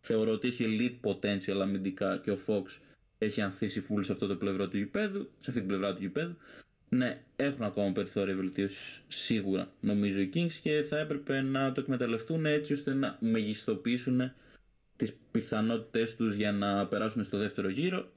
θεωρώ 0.00 0.32
ότι 0.32 0.48
έχει 0.48 0.64
elite 0.68 1.10
potential 1.10 1.60
αμυντικά 1.60 2.18
και 2.18 2.30
ο 2.30 2.38
Fox 2.46 2.62
έχει 3.18 3.40
ανθίσει 3.40 3.84
full 3.88 4.04
σε 4.04 4.12
αυτό 4.12 4.26
το 4.26 4.36
πλευρό 4.36 4.68
του 4.68 4.76
γηπέδου, 4.76 5.20
σε 5.40 5.50
αυτή 5.50 5.52
την 5.52 5.66
πλευρά 5.66 5.94
του 5.94 6.00
γηπέδου. 6.00 6.36
Ναι, 6.88 7.22
έχουν 7.36 7.64
ακόμα 7.64 7.92
περιθώρια 7.92 8.34
βελτίωσης 8.34 9.02
σίγουρα 9.08 9.72
νομίζω 9.80 10.20
οι 10.20 10.30
Kings 10.34 10.52
και 10.62 10.82
θα 10.88 10.98
έπρεπε 10.98 11.40
να 11.40 11.72
το 11.72 11.80
εκμεταλλευτούν 11.80 12.46
έτσι 12.46 12.72
ώστε 12.72 12.94
να 12.94 13.16
μεγιστοποιήσουν 13.20 14.32
τις 14.96 15.12
πιθανότητες 15.30 16.16
τους 16.16 16.34
για 16.34 16.52
να 16.52 16.86
περάσουν 16.86 17.24
στο 17.24 17.38
δεύτερο 17.38 17.68
γύρο. 17.68 18.08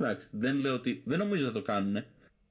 Εντάξει, 0.00 0.28
δεν 0.32 0.56
λέω 0.56 0.74
ότι. 0.74 1.02
Δεν 1.04 1.18
νομίζω 1.18 1.46
να 1.46 1.52
το 1.52 1.62
κάνουν 1.62 2.04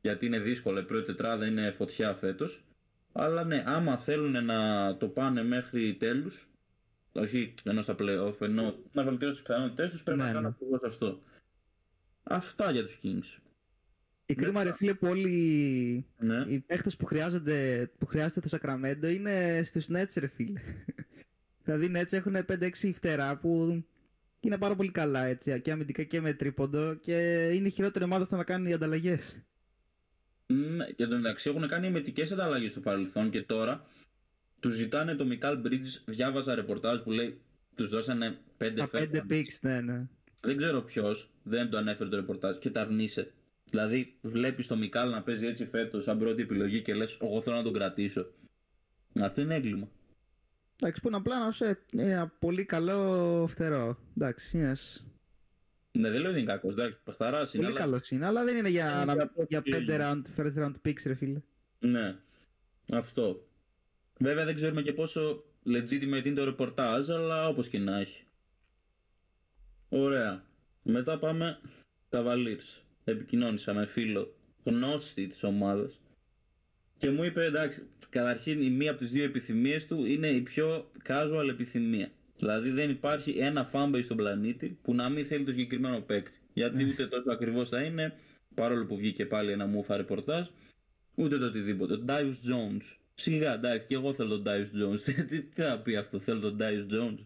γιατί 0.08 0.26
είναι 0.26 0.39
δύσκολο. 0.39 0.80
Η 0.80 0.84
πρώτη 0.84 1.06
τετράδα 1.06 1.46
είναι 1.46 1.72
φωτιά 1.72 2.13
φέτος 2.13 2.63
Αλλά 3.12 3.43
ναι, 3.43 3.63
άμα 3.65 3.98
θέλουν 3.98 4.46
να 4.46 4.98
το 4.98 5.08
πάνε 5.08 5.43
μέχρι 5.43 5.96
τέλους 6.00 6.50
όχι 7.20 7.54
ενώ 7.63 7.82
στα 7.82 7.96
playoff, 8.00 8.41
ενώ 8.41 8.76
να 8.91 9.04
βελτιώσουν 9.04 9.36
τις 9.36 9.41
πιθανότητες 9.41 9.91
τους, 9.91 10.04
πρέπει 10.04 10.20
Ναι, 10.20 10.26
να 10.26 10.32
κάνουν 10.32 10.43
ναι. 10.50 10.56
ακριβώς 10.56 10.82
αυτό. 10.84 11.22
Αυτά 12.24 12.72
για 12.72 12.84
τους 12.84 13.00
Kings. 13.04 13.41
Η 14.26 14.36
κρίμα, 14.36 14.63
ρε 14.63 14.74
φίλε, 14.74 14.93
που 14.93 15.08
όλοι 15.08 16.06
Ναι. 16.17 16.46
οι 16.48 16.60
παίχτες 16.60 16.96
που, 16.96 17.06
χρειάζονται, 17.06 17.91
που 17.98 18.06
χρειάζεται 18.06 18.39
το 18.39 18.48
Σακραμέντο 18.48 19.08
είναι 19.08 19.62
στους 19.63 19.88
Nets, 19.89 20.13
ρε 20.20 20.28
φίλε. 20.28 20.62
δηλαδή 21.63 21.86
οι 21.86 21.91
Nets 21.96 22.13
έχουν 22.13 22.36
5-6 22.48 22.91
φτερά 22.93 23.38
που 23.38 23.84
είναι 24.39 24.58
πάρα 24.58 24.76
πολύ 24.76 24.91
καλά 24.91 25.24
έτσι, 25.26 25.62
και 25.62 25.72
αμυντικά 25.72 26.04
και 26.04 26.22
με 26.22 26.34
τρίποντο 26.34 26.93
και 26.93 27.48
είναι 27.54 27.67
η 27.67 27.72
χειρότερη 27.72 28.06
ομάδα 28.06 28.26
στο 28.26 28.36
να 28.36 28.43
κάνει 28.43 28.74
ανταλλαγές. 28.74 29.41
Ναι, 30.48 30.86
και 30.86 31.04
εν 31.04 31.10
τω 31.10 31.16
μεταξύ 31.16 31.50
έχουν 31.50 31.68
κάνει 31.68 31.88
εμετικέ 31.88 32.22
ανταλλαγές 32.22 32.72
στο 32.72 32.80
παρελθόν 32.80 33.30
και 33.30 33.42
τώρα 33.42 33.86
τους 34.60 34.76
ζητάνε 34.76 35.16
το 35.16 35.26
Μικάλ 35.26 35.62
Bridges. 35.66 36.02
Διάβαζα 36.06 36.56
ρεπορτάζ 36.56 37.00
που 37.00 37.12
λέει 37.12 37.42
τους 37.76 37.90
δώσανε 37.90 38.38
5 38.58 38.72
Τα 38.76 38.90
5 38.92 39.24
picks, 39.30 39.60
ναι, 39.62 39.82
ναι. 39.82 40.08
Δεν 40.40 40.58
ξέρω 40.58 40.82
ποιος, 40.82 41.30
δεν 41.44 41.70
το 41.70 41.78
ανέφερε 41.78 42.10
το 42.10 42.16
ρεπορτάζ 42.16 42.58
και 42.58 42.70
τα 42.70 42.82
αρνείσαι. 42.82 43.32
Δηλαδή, 43.70 44.18
βλέπεις 44.22 44.68
το 44.68 44.76
Μικάλ 44.76 45.10
να 45.10 45.24
παίζει 45.24 45.46
έτσι 45.46 45.66
φέτος 45.66 46.04
σαν 46.04 46.20
πρώτη 46.20 46.42
επιλογή 46.42 46.82
και 46.82 46.94
λες: 46.94 47.18
Εγώ 47.22 47.42
θέλω 47.42 47.56
να 47.56 47.64
τον 47.64 47.74
κρατήσω. 47.74 48.32
Αυτό 49.22 49.42
είναι 49.42 49.56
έγκλημα. 49.56 49.90
Εντάξει, 50.80 51.02
που 51.02 51.08
είναι 51.08 51.18
απλά 51.18 51.40
να 51.40 51.52
σου 51.52 51.66
είναι 51.92 52.04
ένα 52.04 52.28
πολύ 52.40 52.66
καλό 52.66 53.46
φτερό. 53.48 53.98
Εντάξει, 54.18 54.58
είναι 54.58 54.66
ένας 54.66 55.06
Ναι, 55.98 56.10
δεν 56.10 56.22
λέω 56.22 56.32
ότι 56.32 56.40
είναι 56.40 56.52
κακός, 56.52 56.74
εντάξει, 56.74 56.98
παιχταράς 57.04 57.54
είναι, 57.54 57.64
πολύ 57.64 57.76
αλλά... 57.76 57.86
καλός 57.86 58.12
είναι, 58.12 58.26
αλλά 58.26 58.44
δεν 58.44 58.58
είναι 58.58 58.70
για, 58.70 58.94
Είναι 58.96 59.06
να, 59.06 59.14
για 59.14 59.32
το 59.36 59.46
για 59.50 59.62
τι 59.62 59.72
5 59.74 59.82
είναι. 59.82 59.98
round, 60.00 60.40
first 60.40 60.64
round 60.64 60.74
picks, 60.86 61.02
ρε 61.06 61.14
φίλε. 61.16 61.42
Ναι, 61.80 62.16
αυτό. 62.92 63.48
Βέβαια 64.20 64.46
δεν 64.46 64.56
ξέρουμε 64.56 64.82
και 64.82 64.94
πόσο 64.94 65.44
legitimate 65.66 66.26
είναι 66.26 66.34
το 66.36 66.44
ρεπορτάζ, 66.44 67.10
αλλά 67.10 67.48
όπως 67.48 67.68
και 67.68 67.80
να 67.80 68.00
έχει. 68.00 68.24
Ωραία. 69.90 70.46
Μετά 70.84 71.20
πάμε 71.20 71.60
Cavaliers. 72.10 72.82
Επικοινώνησα 73.04 73.74
με 73.74 73.86
φίλο 73.86 74.36
γνώστη 74.64 75.28
της 75.28 75.44
ομάδας 75.44 76.00
και 76.98 77.10
μου 77.10 77.24
είπε 77.24 77.44
εντάξει, 77.46 77.88
καταρχήν 78.10 78.62
η 78.62 78.70
μία 78.70 78.92
από 78.92 79.00
τις 79.00 79.12
δύο 79.12 79.24
επιθυμίες 79.24 79.88
του 79.88 80.06
είναι 80.06 80.28
η 80.28 80.42
πιο 80.42 80.92
casual 81.08 81.48
επιθυμία. 81.50 82.12
Δηλαδή 82.39 82.69
δεν 82.69 82.89
υπάρχει 82.89 83.32
ένα 83.32 83.69
fanbase 83.73 84.04
στον 84.04 84.17
πλανήτη 84.17 84.78
που 84.82 84.93
να 84.93 85.10
μην 85.10 85.26
θέλει 85.26 85.45
το 85.45 85.52
συγκεκριμένο 85.52 86.00
παίκτη. 86.00 86.39
Γιατί 86.54 86.84
ούτε 86.89 87.08
τόσο 87.08 87.32
ακριβώς 87.32 87.69
θα 87.69 87.82
είναι, 87.82 88.13
παρόλο 88.56 88.86
που 88.86 88.97
βγήκε 88.97 89.26
πάλι 89.26 89.52
ένα 89.52 89.65
μούφα 89.65 89.97
ρεπορτάζ, 89.97 90.47
ούτε 91.15 91.38
το 91.38 91.45
οτιδήποτε. 91.45 91.93
Ο 91.93 92.04
Darius 92.08 92.50
Jones. 92.50 92.95
Σιγά, 93.15 93.54
εντάξει, 93.54 93.88
και 93.88 93.95
εγώ 93.95 94.13
θέλω 94.13 94.41
τον 94.41 94.43
Darius 94.45 94.84
Jones. 94.84 95.00
τι, 95.30 95.41
τι 95.41 95.62
θα 95.62 95.80
πει 95.80 95.95
αυτό, 95.95 96.19
θέλω 96.19 96.39
τον 96.39 96.58
Darius 96.60 96.93
Jones. 96.93 97.26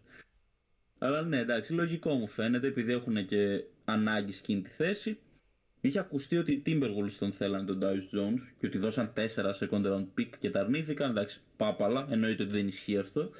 Αλλά 0.97 1.21
ναι, 1.21 1.37
εντάξει, 1.37 1.73
λογικό 1.73 2.13
μου 2.13 2.27
φαίνεται, 2.27 2.67
επειδή 2.67 2.91
έχουν 2.91 3.25
και 3.25 3.63
ανάγκη 3.85 4.31
σε 4.31 4.39
εκείνη 4.39 4.61
τη 4.61 4.69
θέση. 4.69 5.17
Είχε 5.81 5.99
ακουστεί 5.99 6.37
ότι 6.37 6.51
οι 6.51 6.61
Timberwolves 6.65 7.11
τον 7.19 7.31
θέλανε 7.31 7.65
τον 7.65 7.79
Darius 7.81 8.17
Jones 8.17 8.41
και 8.59 8.65
ότι 8.65 8.77
δώσαν 8.77 9.13
4 9.15 9.25
second 9.59 9.85
round 9.85 10.05
pick 10.17 10.29
και 10.39 10.51
τα 10.51 10.59
αρνήθηκαν. 10.59 11.09
Εντάξει, 11.09 11.39
πάπαλα, 11.57 12.07
εννοείται 12.09 12.43
ότι 12.43 12.51
δεν 12.51 12.67
ισχύει 12.67 12.97
αυτό. 12.97 13.31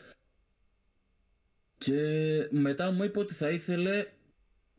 Και 1.86 2.48
μετά 2.52 2.92
μου 2.92 3.04
είπε 3.04 3.20
ότι 3.20 3.34
θα 3.34 3.50
ήθελε 3.50 4.06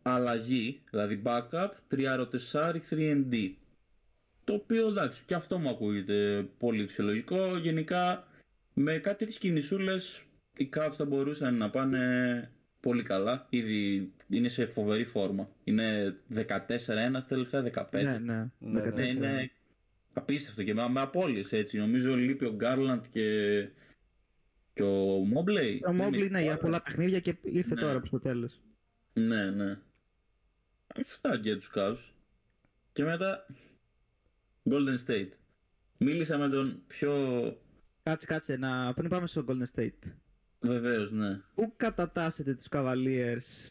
αλλαγή, 0.03 0.81
δηλαδή 0.91 1.23
backup, 1.25 1.69
3 1.91 2.27
4 2.53 2.73
3D. 2.91 3.51
Το 4.45 4.53
οποίο 4.53 4.89
εντάξει, 4.89 5.23
και 5.27 5.35
αυτό 5.35 5.59
μου 5.59 5.69
ακούγεται 5.69 6.47
πολύ 6.59 6.87
φυσιολογικό. 6.87 7.57
Γενικά, 7.57 8.27
με 8.75 8.99
κάτι 8.99 9.25
τις 9.25 9.39
κινησούλες, 9.39 10.23
οι 10.57 10.69
Cavs 10.77 10.93
θα 10.95 11.05
μπορούσαν 11.05 11.55
να 11.57 11.71
πάνε 11.71 12.51
πολύ 12.81 13.03
καλά. 13.03 13.47
Ήδη 13.51 14.13
είναι 14.29 14.49
σε 14.49 14.67
φοβερή 14.67 15.05
φόρμα. 15.05 15.49
Είναι 15.65 16.17
14-1 16.35 16.47
τελευταία 17.29 17.63
15. 17.75 18.03
Ναι, 18.03 18.19
ναι. 18.19 18.51
Ναι, 18.59 18.83
14. 18.89 18.95
Ναι, 18.95 19.09
είναι 19.09 19.51
απίστευτο 20.13 20.63
και 20.63 20.75
με, 20.75 20.89
με 20.89 21.01
απώλειες 21.01 21.53
έτσι. 21.53 21.79
Νομίζω 21.79 22.17
λείπει 22.17 22.45
ο 22.45 22.55
Γκάρλαντ 22.55 23.05
και, 23.11 23.69
και 24.75 24.83
ο 24.83 24.97
Μόμπλεϊ. 25.25 25.83
Ο 25.87 25.91
Mobley 25.91 26.15
είναι 26.27 26.43
για 26.43 26.53
Άρα- 26.53 26.61
πολλά 26.61 26.83
παιχνίδια 26.83 27.21
και 27.21 27.37
ήρθε 27.43 27.75
Ναι. 27.75 27.81
τώρα 27.81 27.99
προς 27.99 28.11
το 28.11 28.19
τέλος. 28.19 28.61
Ναι, 29.13 29.51
ναι. 29.51 29.79
Αυτά 30.97 31.41
και 31.41 31.55
τους 31.55 31.71
Cavs. 31.75 31.99
Και 32.93 33.05
μετά 33.05 33.47
Golden 34.71 35.07
State. 35.07 35.29
Μίλησα 35.99 36.39
με 36.39 36.49
τον 36.49 36.83
πιο... 36.87 37.13
Κάτσε, 38.03 38.27
κάτσε, 38.27 38.57
να... 38.57 38.95
πριν 38.95 39.09
πάμε 39.11 39.27
στο 39.27 39.45
Golden 39.49 39.79
State. 39.81 40.13
Βεβαίως, 40.61 41.11
ναι. 41.13 41.41
Πού 41.55 41.73
κατατάσσετε 41.77 42.55
τους 42.55 42.67
Cavaliers 42.71 43.69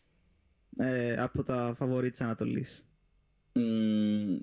ε, 0.77 1.17
από 1.17 1.43
τα 1.43 1.73
φαβορή 1.77 2.09
της 2.09 2.21
Ανατολής; 2.21 2.85
Μ, 3.53 4.35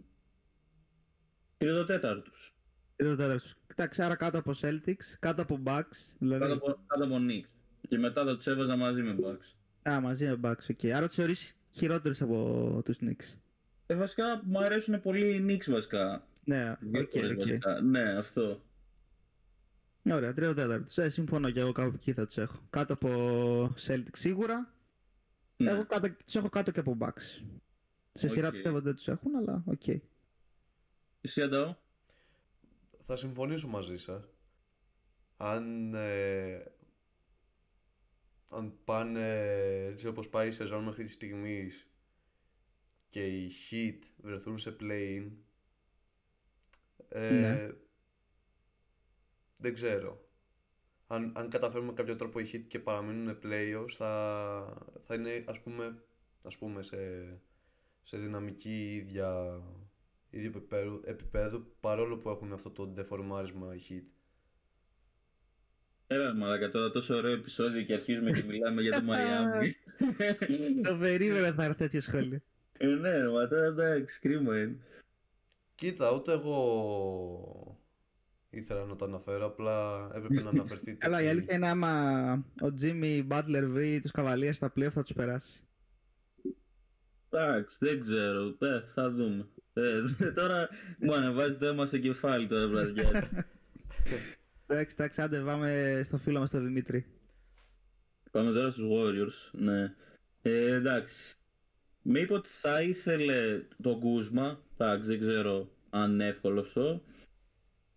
Τρίτο-τέταρτους. 1.57 2.58
Τρίτο 2.99 3.17
τέταρτο. 3.17 3.45
Εντάξει, 3.67 4.03
άρα 4.03 4.17
κάτω 4.17 4.39
από 4.39 4.53
Celtics, 4.61 5.05
κάτω 5.19 5.43
από 5.43 5.59
Bucks. 5.65 6.15
Δηλαδή. 6.19 6.43
Κάτω 6.43 6.55
από, 6.55 6.79
κάτω 6.87 7.05
από 7.05 7.17
Knicks. 7.19 7.49
Και 7.89 7.99
μετά 7.99 8.25
θα 8.25 8.37
τους 8.37 8.47
έβαζα 8.47 8.77
μαζί 8.77 9.03
με 9.03 9.17
Bucks. 9.23 9.55
Α, 9.91 10.01
μαζί 10.01 10.27
με 10.27 10.39
Bucks, 10.43 10.71
οκ. 10.71 10.85
Άρα 10.95 11.07
τους 11.07 11.15
θεωρείς 11.15 11.55
χειρότερους 11.71 12.21
από 12.23 12.83
τους 12.85 12.99
Knicks. 13.01 13.35
Ε, 13.87 13.95
βασικά 13.95 14.41
μου 14.45 14.59
αρέσουν 14.59 15.01
πολύ 15.01 15.35
οι 15.35 15.45
Knicks 15.49 15.71
βασικά. 15.73 16.27
Ναι, 16.45 16.71
οκ, 16.71 16.79
Διάφορες 16.81 17.31
οκ. 17.33 17.39
βασικά. 17.39 17.81
Ναι, 17.81 18.17
αυτό. 18.19 18.63
Ωραία, 20.11 20.33
τρίτο 20.33 20.55
τέταρτο. 20.55 21.03
Ε, 21.03 21.09
συμφωνώ 21.09 21.51
και 21.51 21.61
εγώ 21.61 21.73
κάπου 21.73 21.93
εκεί 21.95 22.13
θα 22.13 22.27
τους 22.27 22.37
έχω. 22.37 22.67
Κάτω 22.71 22.93
από 22.93 23.09
Celtics 23.87 24.17
σίγουρα. 24.17 24.73
Ναι. 25.57 25.71
Εγώ 25.71 25.87
κάτω, 25.87 26.15
τους 26.25 26.35
έχω 26.35 26.49
κάτω 26.49 26.71
και 26.71 26.81
από 26.81 26.97
Bucks. 27.01 27.43
Σε 28.13 28.29
σειρά 28.29 28.47
Οκ. 28.47 28.53
πιστεύω 28.53 28.77
ότι 28.77 28.85
δεν 28.85 28.95
τους 28.95 29.09
έχουν, 29.09 29.37
αλλά 29.37 29.63
οκ. 29.67 29.87
Εσύ 31.21 31.43
Αντάω. 31.43 31.75
Θα 33.11 33.17
συμφωνήσω 33.17 33.69
μαζί 33.69 33.97
σας. 33.97 34.29
Αν, 35.37 35.95
ε, 35.95 36.73
αν 38.49 38.79
πάνε 38.85 39.37
έτσι 39.85 40.07
όπως 40.07 40.29
πάει 40.29 40.49
η 40.49 40.51
σεζόν 40.51 40.85
μέχρι 40.85 41.11
στιγμής 41.11 41.91
και 43.09 43.27
οι 43.27 43.51
Heat 43.71 43.99
βρεθούν 44.17 44.59
σε 44.59 44.77
play-in, 44.81 45.31
ε, 47.09 47.31
Ναι. 47.31 47.71
δεν 49.57 49.75
ξέρω. 49.75 50.29
Αν, 51.07 51.33
αν 51.37 51.49
καταφέρουμε 51.49 51.87
με 51.89 51.95
κάποιο 51.95 52.17
τρόπο 52.17 52.41
οι 52.41 52.51
Heat 52.53 52.65
και 52.69 52.79
παραμείνουν 52.79 53.39
playoffs 53.43 53.95
θα, 53.97 54.87
θα 55.05 55.15
είναι 55.15 55.45
ας 55.47 55.61
πούμε, 55.63 56.03
ας 56.45 56.59
πούμε 56.59 56.83
σε, 56.83 56.97
σε 58.03 58.17
δυναμική 58.19 58.95
ίδια, 58.95 59.61
ίδιο 60.31 60.49
επίπεδου, 60.49 61.03
επίπεδου 61.05 61.67
παρόλο 61.81 62.17
που 62.19 62.29
έχουν 62.29 62.53
αυτό 62.53 62.71
το 62.71 62.87
ντεφορμάρισμα 62.87 63.75
οι 63.75 63.81
Heat. 63.89 64.19
Έλα 66.07 66.35
μαλάκα 66.35 66.71
τώρα 66.71 66.91
τόσο 66.91 67.17
ωραίο 67.17 67.33
επεισόδιο 67.33 67.83
και 67.83 67.93
αρχίζουμε 67.93 68.31
και 68.31 68.43
μιλάμε 68.49 68.83
για 68.83 68.93
το 68.93 69.03
Μαϊάμι. 69.03 69.75
Το 70.89 70.97
περίμενα 70.97 71.53
θα 71.53 71.65
έρθει 71.65 71.77
τέτοιο 71.77 72.01
σχόλιο. 72.01 72.41
ε, 72.79 72.87
ναι, 72.87 73.11
ρε, 73.11 73.29
μα 73.29 73.49
τώρα 73.49 73.65
εντάξει, 73.65 74.21
κρίμα 74.21 74.59
είναι. 74.61 74.79
Κοίτα, 75.75 76.13
ούτε 76.13 76.33
εγώ 76.33 77.79
ήθελα 78.51 78.85
να 78.85 78.97
το 78.97 79.05
αναφέρω, 79.05 79.47
απλά 79.47 80.09
έπρεπε 80.15 80.43
να 80.43 80.49
αναφερθεί. 80.51 80.97
Καλά, 80.97 81.17
η 81.17 81.25
τέτοιο. 81.25 81.31
αλήθεια 81.31 81.55
είναι 81.55 81.69
άμα 81.69 82.33
ο 82.63 82.75
Jimmy 82.83 83.29
Butler 83.29 83.65
βρει 83.67 84.01
τους 84.01 84.11
Cavaliers 84.15 84.51
στα 84.53 84.73
playoff 84.77 84.91
θα 84.91 85.03
τους 85.03 85.13
περάσει. 85.13 85.63
Εντάξει, 87.31 87.77
δεν 87.81 88.01
ξέρω. 88.01 88.57
Ε, 88.59 88.81
θα 88.95 89.11
δούμε. 89.11 89.49
Ε, 89.73 90.03
τώρα 90.35 90.69
μου 90.99 91.15
ανεβάζει 91.15 91.57
το 91.57 91.67
αίμα 91.67 91.87
στο 91.87 91.99
κεφάλι 91.99 92.47
τώρα, 92.47 92.69
βραδιά. 92.69 93.05
Εντάξει, 94.71 94.97
εντάξει, 94.99 95.23
άντε 95.23 95.41
πάμε 95.41 96.01
στο 96.05 96.19
φίλο 96.19 96.39
μας 96.39 96.51
τον 96.51 96.65
Δημήτρη. 96.65 97.07
Πάμε 98.31 98.53
τώρα 98.53 98.71
στους 98.71 98.87
Warriors. 98.91 99.51
Ναι. 99.53 99.95
Ε, 100.43 100.75
εντάξει. 100.75 101.35
Με 102.03 102.21
είπε 102.21 102.35
ότι 102.35 102.49
θα 102.49 102.83
ήθελε 102.83 103.63
τον 103.83 104.01
Κούσμα. 104.01 104.63
Εντάξει, 104.77 105.07
δεν 105.07 105.19
ξέρω 105.19 105.71
αν 105.91 106.13
είναι 106.13 106.27
εύκολο 106.27 106.61
αυτό. 106.61 107.03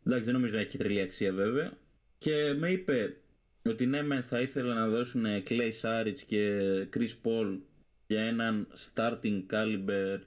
Εντάξει, 0.06 0.26
δεν 0.26 0.34
νομίζω 0.34 0.54
να 0.54 0.60
έχει 0.60 0.70
και 0.70 0.78
τρελή 0.78 1.02
αξία 1.02 1.34
βέβαια. 1.34 1.78
Και 2.18 2.54
με 2.54 2.72
είπε 2.72 3.18
ότι 3.66 3.86
ναι, 3.86 4.02
μεν 4.02 4.24
θα 4.24 4.42
ήθελε 4.42 4.74
να 4.74 4.88
δώσουν 4.88 5.26
Clay 5.48 5.72
Saric 5.82 6.18
και 6.28 6.60
Chris 6.94 7.14
Paul 7.24 7.60
για 8.08 8.22
έναν 8.22 8.68
starting 8.94 9.46
caliber 9.50 10.20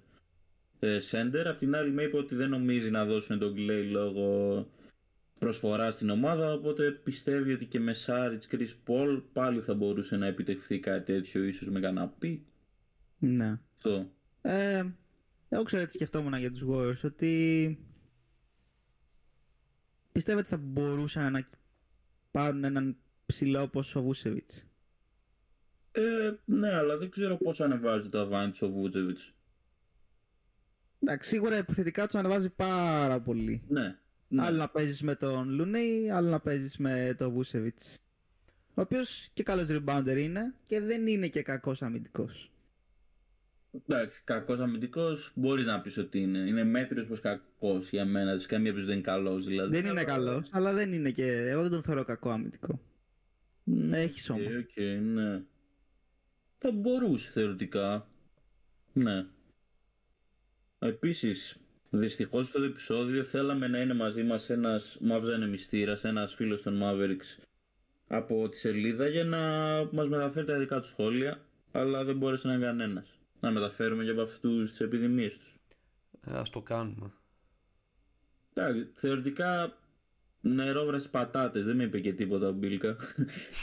ε, 0.85 1.01
center. 1.11 1.45
Απ' 1.47 1.59
την 1.59 1.75
άλλη 1.75 1.91
με 1.91 2.03
είπε 2.03 2.17
ότι 2.17 2.35
δεν 2.35 2.49
νομίζει 2.49 2.91
να 2.91 3.05
δώσουν 3.05 3.39
τον 3.39 3.55
Clay 3.57 3.89
λόγω 3.91 4.69
προσφορά 5.39 5.91
στην 5.91 6.11
ομάδα, 6.11 6.53
οπότε 6.53 6.91
πιστεύει 6.91 7.53
ότι 7.53 7.67
και 7.67 7.81
με 7.81 7.95
Saric, 8.07 8.55
Chris 8.55 8.69
Paul 8.87 9.23
πάλι 9.33 9.61
θα 9.61 9.75
μπορούσε 9.75 10.17
να 10.17 10.27
επιτευχθεί 10.27 10.81
κάτι 10.81 11.13
τέτοιο, 11.13 11.43
ίσως 11.45 11.69
με 11.71 11.81
κανένα 11.81 12.09
πει. 12.09 12.47
Ναι. 13.19 13.61
Αυτό. 13.77 14.11
Ε, 14.43 14.85
εγώ 15.49 15.63
ξέρω 15.63 15.87
τι 15.87 15.93
σκεφτόμουν 15.93 16.35
για 16.35 16.53
τους 16.53 16.63
Warriors, 16.69 17.05
ότι 17.05 17.79
πιστεύω 20.13 20.39
ότι 20.39 20.49
θα 20.49 20.57
μπορούσαν 20.57 21.33
να 21.33 21.49
πάρουν 22.31 22.65
έναν 22.65 22.97
ψηλό 23.27 23.63
όπως 23.63 23.95
ο 23.95 24.03
Βούσεβιτς. 24.03 24.67
Ε, 25.93 26.33
ναι, 26.45 26.75
αλλά 26.75 26.99
δεν 26.99 27.11
ξέρω 27.11 27.37
πώς 27.37 27.61
ανεβάζει 27.61 28.09
το 28.09 28.21
Αβάντης 28.21 28.63
ο 28.63 28.69
Βούτεβιτς. 28.69 29.35
Εντάξει, 31.07 31.29
σίγουρα 31.29 31.57
επιθετικά 31.57 32.05
τους 32.07 32.15
ανεβάζει 32.15 32.51
πάρα 32.51 33.21
πολύ. 33.21 33.63
Ναι. 33.69 33.97
ναι. 34.29 34.43
Άλλο 34.43 34.57
να 34.59 34.69
παίζεις 34.69 35.03
με 35.03 35.15
τον 35.15 35.49
Λουνέι, 35.51 36.11
άλλο 36.11 36.31
να 36.31 36.41
παίζεις 36.41 36.77
με 36.77 37.15
τον 37.19 37.33
Βούσεβιτς. 37.33 37.99
Ο 38.75 38.81
οποίος 38.81 39.31
και 39.33 39.43
καλός 39.43 39.67
rebounder 39.71 40.17
είναι 40.19 40.55
και 40.67 40.81
δεν 40.81 41.07
είναι 41.07 41.29
και 41.29 41.43
κακός 41.43 41.83
αμυντικός. 41.83 42.53
Εντάξει, 43.89 44.21
κακός 44.25 44.61
αμυντικός 44.61 45.33
μπορείς 45.35 45.67
να 45.67 45.81
πεις 45.81 45.99
ότι 45.99 46.21
είναι. 46.21 46.39
Είναι 46.39 46.65
μέτριος 46.65 47.07
πως 47.07 47.21
κακός 47.21 47.89
για 47.91 48.05
μένα, 48.05 48.39
σε 48.39 48.47
καμία 48.47 48.73
περίπτωση 48.73 48.87
δεν 48.87 48.97
είναι 48.97 49.05
καλός 49.17 49.45
δηλαδή. 49.47 49.71
Δεν 49.71 49.81
είναι 49.81 49.91
Αλλά- 49.91 50.05
καλός, 50.05 50.49
αλλά 50.53 50.73
δεν 50.73 50.93
είναι 50.93 51.11
και... 51.11 51.27
Εγώ 51.27 51.63
δεν 51.63 51.71
τον 51.71 51.83
θεωρώ 51.83 52.05
κακό 52.05 52.31
αμυντικό. 52.31 52.81
Ναι, 53.65 54.01
Έχει 54.01 54.21
σώμα. 54.21 54.41
Οκ, 54.41 54.47
οκ, 54.59 54.83
ναι. 55.03 55.43
Θα 56.59 56.73
μπορούσε 56.73 57.31
θεωρητικά. 57.31 58.09
Ναι. 58.93 59.27
Επίσης, 60.87 61.57
δυστυχώς 61.91 62.49
στο 62.49 62.63
επεισόδιο 62.63 63.25
θέλαμε 63.25 63.69
να 63.69 63.81
είναι 63.81 63.95
μαζί 63.95 64.23
μας 64.23 64.51
ένας 64.51 64.99
Mavs 65.11 65.31
ανεμιστήρας, 65.35 66.05
ένας 66.05 66.35
φίλος 66.35 66.63
των 66.63 66.81
Mavericks 66.83 67.45
από 68.07 68.49
τη 68.49 68.57
σελίδα 68.57 69.09
για 69.09 69.25
να 69.25 69.39
μας 69.93 70.09
μεταφέρει 70.09 70.47
τα 70.47 70.59
δικά 70.59 70.81
του 70.81 70.87
σχόλια, 70.87 71.41
αλλά 71.73 72.05
δεν 72.05 72.17
μπόρεσε 72.17 72.49
να 72.49 72.55
είναι 72.55 72.65
κανένας. 72.65 73.19
Να 73.41 73.51
μεταφέρουμε 73.51 74.05
και 74.05 74.11
από 74.11 74.23
αυτούς 74.23 74.71
τις 74.71 74.81
επιδημίες 74.81 75.39
τους. 75.39 75.55
Ε, 76.21 76.39
ας 76.39 76.51
το 76.51 76.61
κάνουμε. 76.61 77.13
Εντάξει, 78.55 78.91
θεωρητικά 78.95 79.79
νερό 80.41 80.85
βρες 80.85 81.09
πατάτες, 81.09 81.65
δεν 81.65 81.77
με 81.77 81.83
είπε 81.83 82.01
και 82.01 82.13
τίποτα 82.13 82.49
ο 82.49 82.53
Μπίλκα. 82.53 82.97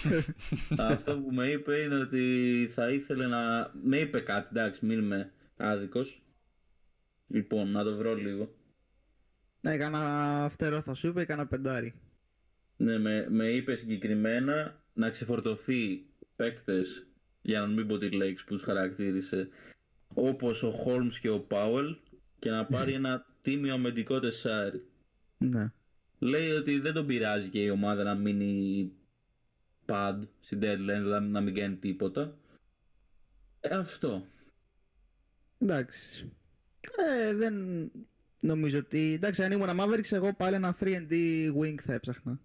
Αυτό 0.92 1.20
που 1.20 1.34
με 1.34 1.48
είπε 1.48 1.78
είναι 1.78 2.00
ότι 2.00 2.70
θα 2.74 2.90
ήθελε 2.90 3.28
να... 3.28 3.72
Με 3.84 4.00
είπε 4.00 4.20
κάτι, 4.20 4.48
εντάξει, 4.52 4.86
μην 4.86 5.00
είμαι 5.00 5.32
άδικος. 5.58 6.22
Λοιπόν, 7.32 7.72
να 7.72 7.84
το 7.84 7.96
βρω 7.96 8.16
λίγο. 8.16 8.56
Ναι, 9.62 9.72
έκανα 9.72 10.48
φτερό 10.50 10.82
θα 10.82 10.94
σου 10.94 11.08
είπε, 11.08 11.22
έκανα 11.22 11.48
πεντάρι. 11.48 11.94
Ναι, 12.78 12.98
με, 12.98 13.28
με 13.30 13.48
είπε 13.48 13.76
συγκεκριμένα 13.76 14.84
να 14.94 15.10
ξεφορτωθεί 15.10 16.06
παίκτες, 16.36 17.08
για 17.42 17.60
να 17.60 17.68
μην 17.68 17.88
πω 17.88 17.98
τη 17.98 18.10
λέξη 18.10 18.44
που 18.46 18.54
τους 18.54 18.64
χαρακτήρισε, 18.64 19.50
όπως 20.14 20.64
ο 20.64 20.70
Χόλμς 20.70 21.20
και 21.20 21.30
ο 21.30 21.40
Πάουελ 21.40 21.98
και 22.40 22.50
να 22.50 22.66
πάρει 22.66 22.94
ένα 23.02 23.26
τίμιο 23.42 23.74
αμυντικό 23.74 24.20
τεσσάρι. 24.20 24.86
Ναι. 25.38 25.72
Λέει 26.20 26.50
ότι 26.50 26.80
δεν 26.80 26.94
τον 26.94 27.06
πειράζει 27.06 27.50
και 27.50 27.64
η 27.64 27.70
ομάδα 27.70 28.04
να 28.04 28.16
μείνει 28.16 28.92
pad 29.86 30.20
στην 30.40 30.60
deadline, 30.60 31.02
δηλαδή 31.02 31.28
να 31.28 31.42
μην 31.42 31.56
κάνει 31.56 31.76
τίποτα. 31.76 32.38
Ε, 33.60 33.76
αυτό. 33.76 34.26
Εντάξει. 35.58 36.32
Ε, 36.82 37.34
δεν 37.34 37.56
νομίζω 38.42 38.80
ότι... 38.80 39.14
Εντάξει, 39.14 39.44
αν 39.44 39.52
ήμουν 39.52 39.80
Mavericks, 39.80 40.12
εγώ 40.12 40.34
πάλι 40.34 40.56
ένα 40.56 40.76
3D 40.80 41.14
wing 41.60 41.76
θα 41.82 41.94
έψαχνα. 41.94 42.40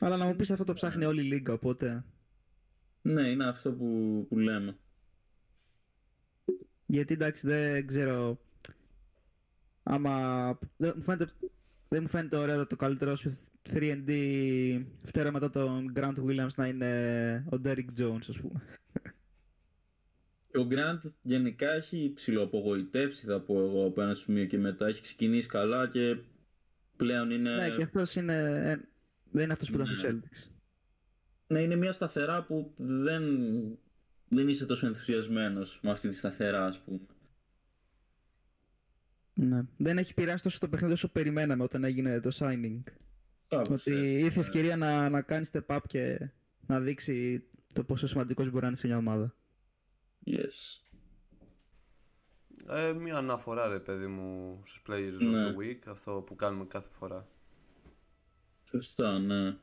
Αλλά 0.00 0.16
να 0.16 0.24
μου 0.24 0.36
πεις 0.36 0.50
αυτό 0.50 0.64
το 0.64 0.72
ψάχνει 0.72 1.04
όλη 1.04 1.20
η 1.20 1.24
λίγα, 1.24 1.52
οπότε... 1.52 2.04
Ναι, 3.02 3.30
είναι 3.30 3.48
αυτό 3.48 3.72
που, 3.72 4.26
που 4.28 4.38
λέμε. 4.38 4.76
Γιατί 6.86 7.14
εντάξει 7.14 7.46
δεν 7.46 7.86
ξέρω 7.86 8.38
άμα 9.82 10.58
δεν 10.76 10.92
μου 10.96 11.02
φαίνεται, 11.02 11.32
δεν 11.88 12.02
μου 12.02 12.08
φαίνεται 12.08 12.36
ωραίο 12.36 12.66
το 12.66 12.76
καλύτερο 12.76 13.16
σου 13.16 13.38
3D 13.70 14.10
φτέρα 15.04 15.32
μετά 15.32 15.50
τον 15.50 15.92
Grant 15.96 16.16
Williams 16.16 16.54
να 16.56 16.66
είναι 16.66 17.44
ο 17.52 17.56
Derrick 17.64 18.00
Jones 18.00 18.24
ας 18.28 18.40
πούμε. 18.40 18.62
Ο 20.54 20.66
Grant 20.70 21.10
γενικά 21.22 21.72
έχει 21.72 22.12
ψηλοαπογοητεύσει 22.14 23.26
θα 23.26 23.40
πω 23.40 23.60
εγώ 23.60 23.86
από 23.86 24.02
ένα 24.02 24.14
σημείο 24.14 24.44
και 24.44 24.58
μετά 24.58 24.86
έχει 24.86 25.02
ξεκινήσει 25.02 25.48
καλά 25.48 25.88
και 25.88 26.18
πλέον 26.96 27.30
είναι... 27.30 27.54
Ναι 27.56 27.70
και 27.70 27.82
αυτός 27.82 28.14
είναι, 28.14 28.34
ε, 28.34 28.80
δεν 29.30 29.44
είναι 29.44 29.52
αυτός 29.52 29.70
που 29.70 29.74
ήταν 29.74 29.88
Ναι. 29.88 29.94
στους 29.94 30.10
Celtics. 30.10 30.50
Ναι, 31.46 31.60
είναι 31.62 31.76
μια 31.76 31.92
σταθερά 31.92 32.44
που 32.44 32.72
δεν, 32.76 33.24
δεν 34.28 34.48
είσαι 34.48 34.66
τόσο 34.66 34.86
ενθουσιασμένος 34.86 35.78
με 35.82 35.90
αυτή 35.90 36.08
τη 36.08 36.14
σταθερά 36.14 36.64
ας 36.66 36.78
πούμε. 36.78 37.00
Ναι. 39.34 39.62
Δεν 39.76 39.98
έχει 39.98 40.14
πειράσει 40.14 40.42
τόσο 40.42 40.58
το 40.58 40.68
παιχνίδι 40.68 40.92
όσο 40.92 41.12
περιμέναμε 41.12 41.62
όταν 41.62 41.84
έγινε 41.84 42.20
το 42.20 42.30
signing. 42.32 42.80
Κάπως, 43.48 43.68
Ότι 43.86 43.92
ε. 43.92 44.18
ήρθε 44.18 44.40
ευκαιρία 44.40 44.76
να, 44.76 45.08
να 45.08 45.22
κάνει 45.22 45.46
step 45.52 45.76
up 45.76 45.80
και 45.86 46.30
να 46.66 46.80
δείξει 46.80 47.44
το 47.74 47.84
πόσο 47.84 48.06
σημαντικός 48.06 48.50
μπορεί 48.50 48.60
να 48.62 48.66
είναι 48.66 48.76
σε 48.76 48.86
μια 48.86 48.96
ομάδα. 48.96 49.34
Yes. 50.26 50.80
Ε, 52.68 52.92
μια 52.92 53.16
αναφορά 53.16 53.68
ρε 53.68 53.80
παιδί 53.80 54.06
μου 54.06 54.60
στους 54.64 54.82
players 54.88 55.20
of 55.22 55.26
Ναι. 55.30 55.52
the 55.52 55.56
week, 55.60 55.78
αυτό 55.86 56.12
που 56.26 56.36
κάνουμε 56.36 56.64
κάθε 56.64 56.88
φορά. 56.90 57.28
Σωστά, 58.70 59.18
ναι. 59.18 59.56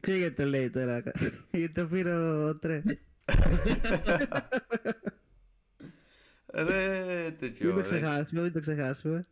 Ξέρω 0.00 0.18
γιατί 0.18 0.34
το 0.34 0.44
λέει 0.44 0.70
τώρα. 0.70 1.02
γιατί 1.50 1.72
το 1.74 1.86
πήρε 1.86 2.14
ο 2.14 2.58
Τρέ. 2.58 2.82
Ρε, 6.54 7.30
τέτοιο 7.30 7.66
Μην 7.66 7.74
το 7.74 7.76
ρε. 7.76 7.82
ξεχάσουμε, 7.82 8.40
μην 8.42 8.52
το 8.52 8.60
ξεχάσουμε. 8.60 9.26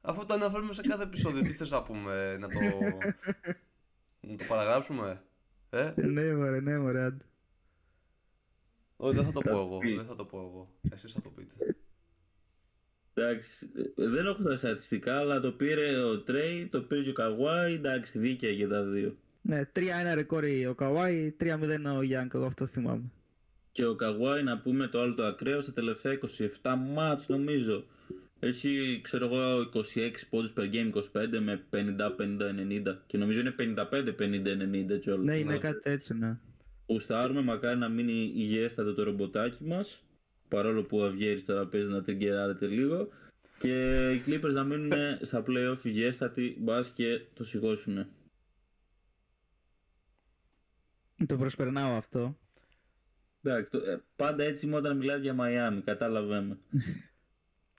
Αφού 0.00 0.24
το 0.26 0.34
αναφέρουμε 0.34 0.72
σε 0.72 0.82
κάθε 0.82 1.02
επεισόδιο, 1.02 1.42
τι 1.42 1.52
θες 1.52 1.70
να 1.70 1.82
πούμε, 1.82 2.36
να 2.36 2.48
το... 2.48 2.58
να 4.28 4.36
το 4.36 4.44
παραγράψουμε, 4.48 5.22
ε; 5.70 5.92
ναι, 5.96 6.34
μωρέ, 6.34 6.60
ναι, 6.60 6.78
μωρέ. 6.78 7.02
άντε. 7.02 7.24
Όχι, 9.04 9.14
δεν 9.14 9.24
θα 9.24 9.32
το 9.32 9.40
πω 9.40 9.50
Θα 9.50 9.56
εγώ, 9.56 9.78
πεις. 9.78 9.96
δεν 9.96 10.04
θα 10.06 10.16
το 10.16 10.24
πω 10.24 10.38
εγώ. 10.38 10.68
Εσείς 10.92 11.12
θα 11.12 11.20
το 11.22 11.28
πείτε. 11.36 11.76
Εντάξει, 13.14 13.70
ε, 13.96 14.08
δεν 14.08 14.26
έχω 14.26 14.42
τα 14.42 14.56
στατιστικά, 14.56 15.18
αλλά 15.18 15.40
το 15.40 15.52
πήρε 15.52 15.98
ο 16.04 16.20
Τρέι, 16.20 16.66
το 16.66 16.80
πήρε 16.82 17.02
και 17.02 17.10
ο 17.10 17.12
Καβάη, 17.12 17.72
εντάξει, 17.74 18.18
δίκαια 18.18 18.54
και 18.54 18.66
τα 18.66 18.82
δύο. 18.84 19.16
Ναι, 19.42 19.60
3-1 19.72 20.14
ρεκόρ 20.14 20.44
ο 20.68 20.74
Καουάι, 20.74 21.34
3-0 21.40 21.96
ο 21.98 22.02
Γιάνκ, 22.02 22.32
εγώ 22.34 22.44
αυτό 22.44 22.66
θυμάμαι. 22.66 23.10
Και 23.72 23.86
ο 23.86 23.94
Καβάη, 23.94 24.42
να 24.42 24.58
πούμε 24.58 24.86
το 24.88 25.00
άλλο 25.00 25.14
το 25.14 25.24
ακραίο, 25.24 25.60
στα 25.60 25.72
τελευταία 25.72 26.12
27 26.62 26.74
μάτς 26.94 27.28
νομίζω. 27.28 27.84
Έχει, 28.38 29.00
ξέρω 29.02 29.26
εγώ, 29.26 29.68
26 29.74 30.26
πόντους 30.30 30.52
per 30.56 30.60
game, 30.72 30.92
25 30.92 31.38
με 31.40 31.64
50-50-90. 31.70 33.02
Και 33.06 33.18
νομίζω 33.18 33.40
είναι 33.40 33.54
55-50-90 33.58 34.98
κιόλας. 35.00 35.24
Ναι, 35.24 35.38
είναι 35.38 35.52
Ναι. 35.52 35.58
κάτι 35.58 35.80
τέτοιο, 35.80 36.16
ναι. 36.16 36.38
Γουστάρουμε, 36.92 37.42
μακάρι 37.42 37.78
να 37.78 37.88
μείνει 37.88 38.32
υγιέστατο 38.36 38.94
το 38.94 39.02
ρομποτάκι 39.02 39.64
μας. 39.64 40.02
Παρόλο 40.48 40.82
που 40.84 40.98
ο 40.98 41.04
Αυγέρης 41.04 41.44
τώρα 41.44 41.66
παίζει 41.66 41.86
να 41.88 42.02
τριγκεράρεται 42.02 42.66
λίγο. 42.66 43.08
Και 43.58 44.10
οι 44.10 44.22
Clippers 44.26 44.52
να 44.52 44.64
μείνουν 44.64 44.92
στα 45.22 45.42
playoff 45.46 45.78
υγιέστατοι, 45.84 46.56
μπας 46.58 46.88
και 46.94 47.20
το 47.34 47.44
σηκώσουνε. 47.44 48.08
Το 51.26 51.36
προσπερνάω 51.36 51.96
αυτό. 51.96 52.38
Εντάξει, 53.42 53.70
το- 53.70 53.78
ε, 53.90 54.02
πάντα 54.16 54.44
έτσι 54.44 54.66
είμαι 54.66 54.76
όταν 54.76 54.96
μιλάς 54.96 55.20
για 55.20 55.34
Μαϊάμι, 55.34 55.80
κατάλαβε 55.82 56.40
με. 56.40 56.58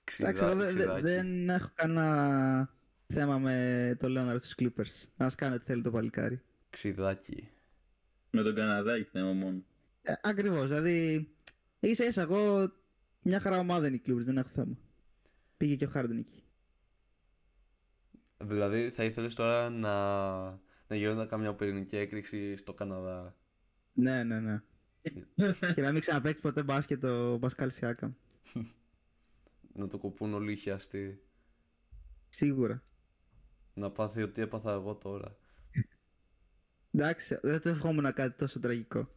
Εντάξει, 0.06 0.22
εγώ 0.22 0.32
Ξιδά, 0.32 0.48
δεν- 0.54 0.58
δεν- 0.58 0.66
ξιδάκι. 0.76 1.02
δεν 1.02 1.48
έχω 1.48 1.70
κανένα 1.74 2.74
θέμα 3.06 3.38
με 3.38 3.96
το 3.98 4.08
Λέοναρ 4.08 4.38
στους 4.40 4.54
Clippers. 4.58 5.08
Ας 5.16 5.34
κάνει 5.34 5.54
ό,τι 5.54 5.64
θέλει 5.64 5.82
το 5.82 5.90
παλικάρι. 5.90 6.40
Ξιδάκι. 6.70 7.48
Με 8.34 8.42
τον 8.42 8.54
Καναδά 8.54 8.92
έχει 8.92 9.08
θέμα 9.12 9.32
μόνο. 9.32 9.62
Ε, 10.02 10.12
ακριβώς, 10.22 10.68
δηλαδή 10.68 11.28
ίσα 11.80 12.04
ίσα 12.04 12.22
εγώ 12.22 12.72
μια 13.22 13.40
χαρά 13.40 13.58
ομάδα 13.58 13.86
είναι 13.86 13.96
οι 13.96 14.02
Clippers, 14.06 14.24
δεν 14.24 14.36
έχω 14.36 14.48
θέμα. 14.48 14.78
Πήγε 15.56 15.76
και 15.76 15.84
ο 15.84 15.90
Harden 15.94 16.16
εκεί. 16.18 16.42
Δηλαδή 18.38 18.90
θα 18.90 19.04
ήθελες 19.04 19.34
τώρα 19.34 19.70
να, 19.70 19.94
να 20.86 20.96
γινόταν 20.96 21.28
καμιά 21.28 21.54
πυρηνική 21.54 21.96
έκρηξη 21.96 22.56
στο 22.56 22.74
Καναδά; 22.74 23.36
Ναι, 23.92 24.24
ναι, 24.24 24.40
ναι. 24.40 24.62
και 25.74 25.82
να 25.82 25.92
μην 25.92 26.00
ξαναπαίξει 26.00 26.40
ποτέ 26.40 26.62
μπάσκετ 26.62 27.04
ο 27.04 27.38
Πασκάλ 27.40 27.70
Σιάκαμ. 27.70 28.12
Να 29.76 29.88
το 29.88 29.98
κοπούν 29.98 30.34
όλοι 30.34 30.52
οι 30.52 30.56
χιαστοί. 30.56 31.22
Σίγουρα. 32.28 32.82
Να 33.74 33.90
πάθει 33.90 34.22
ότι 34.22 34.42
έπαθα 34.42 34.72
εγώ 34.72 34.94
τώρα. 34.94 35.36
Εντάξει, 36.94 37.38
δεν 37.42 37.60
το 37.60 37.68
ευχόμουν 37.68 38.12
κάτι 38.12 38.36
τόσο 38.38 38.60
τραγικό. 38.60 39.08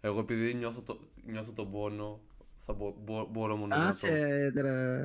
Εγώ 0.00 0.20
επειδή 0.20 0.54
νιώθω, 0.54 0.82
το, 0.82 1.10
νιώθω 1.24 1.52
τον 1.52 1.70
πόνο, 1.70 2.20
θα 2.56 2.72
μπο, 2.72 2.96
μπο- 2.98 3.26
μπορώ 3.26 3.56
μόνο 3.56 3.76
να 3.76 3.82
το... 3.82 3.88
Άσε 3.88 4.52
τώρα. 4.54 5.04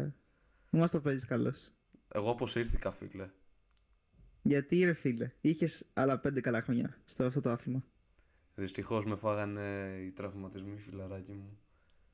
Μου 0.70 0.80
μας 0.80 0.92
το 0.92 1.02
παίζεις 1.02 1.26
καλός. 1.26 1.72
Εγώ 2.08 2.32
αποσύρθηκα 2.32 2.92
φίλε. 2.92 3.30
Γιατί 4.42 4.84
ρε 4.84 4.94
φίλε, 4.94 5.32
είχες 5.42 5.90
άλλα 5.94 6.20
πέντε 6.20 6.42
καλά 6.42 6.62
χρόνια 6.62 6.98
στο 7.06 7.24
αυτό 7.24 7.42
το 7.42 7.50
άθλημα. 7.50 7.84
Δυστυχώς 8.56 9.06
με 9.06 9.16
φάγανε 9.16 9.96
οι 10.06 10.12
τραυματισμοί 10.12 10.78
φιλαράκι 10.80 11.32
μου. 11.32 11.58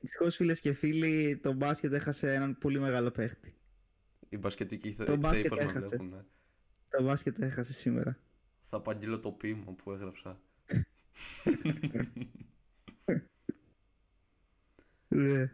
Δυστυχώς 0.00 0.36
φίλες 0.36 0.60
και 0.60 0.72
φίλοι, 0.72 1.36
το 1.42 1.52
μπάσκετ 1.52 1.92
έχασε 1.92 2.34
έναν 2.34 2.58
πολύ 2.58 2.78
μεγάλο 2.80 3.10
παίχτη. 3.10 3.54
Οι 4.28 4.38
μπασκετικοί 4.38 4.92
θε, 4.92 5.04
Το 5.04 5.16
μπάσκετ 5.16 5.40
θεοί 5.40 5.48
πώς 5.48 5.58
με 5.58 5.64
έχασε. 5.64 5.86
βλέπουνε. 5.86 6.24
Το 6.90 7.02
μπάσκετ 7.02 7.42
έχασε 7.42 7.72
σήμερα. 7.72 8.18
Θα 8.74 8.80
απαγγείλω 8.80 9.20
το 9.20 9.32
ποίημα 9.32 9.72
που 9.72 9.92
έγραψα. 9.92 10.40
Ναι. 15.08 15.50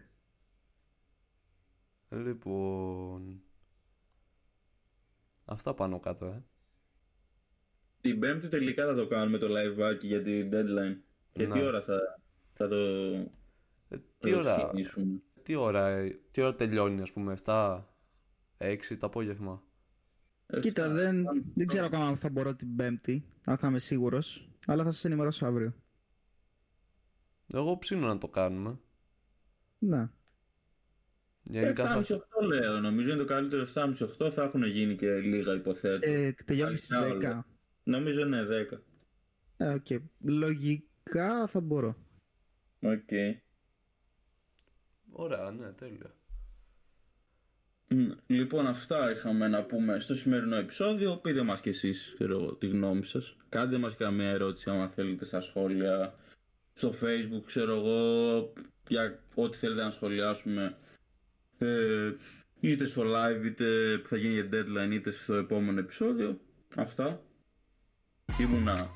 Λοιπόν... 2.08 3.42
Αυτά 5.44 5.74
πάνω 5.74 5.98
κάτω, 5.98 6.26
ε. 6.26 6.44
Την 8.00 8.18
Πέμπτη 8.18 8.48
τελικά 8.48 8.86
θα 8.86 8.94
το 8.94 9.06
κάνουμε 9.06 9.38
το 9.38 9.46
live 9.46 9.98
για 10.00 10.22
την 10.22 10.50
deadline. 10.52 10.96
Και 11.32 11.46
τι 11.46 11.58
Ναι. 11.58 11.62
ώρα 11.66 11.82
θα, 11.82 12.20
θα 12.50 12.68
το, 12.68 12.76
Ε, 12.76 13.28
θα 13.88 14.02
τι 14.18 14.30
το 14.30 14.38
ώρα, 14.38 14.56
ξεκινήσουμε; 14.56 15.22
τι 15.42 15.54
ώρα, 15.54 15.88
ε, 15.88 16.20
τι 16.30 16.40
ώρα 16.40 16.54
τελειώνει, 16.54 17.00
ας 17.00 17.12
πούμε, 17.12 17.34
7, 17.44 17.84
6 18.58 18.96
το 18.98 19.06
απόγευμα; 19.06 19.62
Ε, 20.50 20.60
Κοίτα, 20.60 20.82
θα- 20.86 20.92
δεν, 20.92 21.24
δεν 21.54 21.66
ξέρω 21.66 21.88
καν 21.88 22.02
αν 22.02 22.16
θα 22.16 22.30
μπορώ 22.30 22.54
την 22.54 22.76
Πέμπτη, 22.76 23.24
αν 23.44 23.56
θα 23.56 23.68
είμαι 23.68 23.78
σίγουρος, 23.78 24.50
αλλά 24.66 24.84
θα 24.84 24.92
σα 24.92 25.08
ενημερώσω 25.08 25.46
αύριο. 25.46 25.74
Εγώ 27.52 27.78
ψήνω 27.78 28.06
να 28.06 28.18
το 28.18 28.28
κάνουμε. 28.28 28.78
Ναι. 29.78 30.10
Γενικά 31.42 31.86
θα... 32.02 32.16
7,5-8 32.16 32.18
λέω. 32.46 32.80
Νομίζω 32.80 33.08
είναι 33.08 33.18
το 33.18 33.24
καλύτερο 33.24 33.66
7,5-8 33.74 34.30
θα 34.32 34.42
έχουν 34.42 34.62
γίνει 34.64 34.96
και 34.96 35.14
λίγα 35.14 35.54
υποθέτω. 35.54 36.10
Ε, 36.10 36.32
τελειώνεις 36.32 36.78
στις 36.78 36.92
Αλήθεια, 36.92 37.16
10. 37.16 37.32
όλα. 37.32 37.46
Νομίζω 37.82 38.20
είναι 38.20 38.46
10. 38.72 38.78
Ε, 39.56 39.72
οκ. 39.72 39.86
Λογικά 40.20 41.46
θα 41.46 41.60
μπορώ. 41.60 41.96
Οκ. 42.80 43.08
Ωραία, 45.10 45.50
ναι, 45.50 45.72
τέλεια. 45.72 46.14
Μ, 47.94 48.10
Λοιπόν, 48.26 48.66
αυτά 48.66 49.10
είχαμε 49.10 49.48
να 49.48 49.62
πούμε 49.62 49.98
στο 49.98 50.14
σημερινό 50.14 50.56
επεισόδιο. 50.56 51.16
Πείτε 51.16 51.42
μας 51.42 51.60
κι 51.60 51.68
εσείς 51.68 52.12
ξέρω, 52.14 52.38
εγώ, 52.38 52.54
τη 52.54 52.66
γνώμη 52.66 53.04
σας. 53.04 53.36
Κάντε 53.48 53.78
μας 53.78 53.96
καμία 53.96 54.28
ερώτηση 54.28 54.70
άμα 54.70 54.88
θέλετε 54.88 55.24
στα 55.24 55.40
σχόλια. 55.40 56.14
Στο 56.74 56.94
facebook, 57.02 57.42
ξέρω 57.46 57.74
εγώ, 57.74 58.52
για 58.88 59.18
ό,τι 59.34 59.56
θέλετε 59.56 59.82
να 59.82 59.90
σχολιάσουμε. 59.90 60.76
Ε, 61.58 62.12
είτε 62.60 62.84
στο 62.84 63.02
live, 63.02 63.44
είτε 63.44 63.98
που 64.02 64.08
θα 64.08 64.16
γίνει 64.16 64.34
για 64.34 64.48
deadline, 64.52 64.92
είτε 64.92 65.10
στο 65.10 65.34
επόμενο 65.34 65.78
επεισόδιο. 65.78 66.40
Αυτά. 66.76 67.22
Ήμουνα 68.40 68.90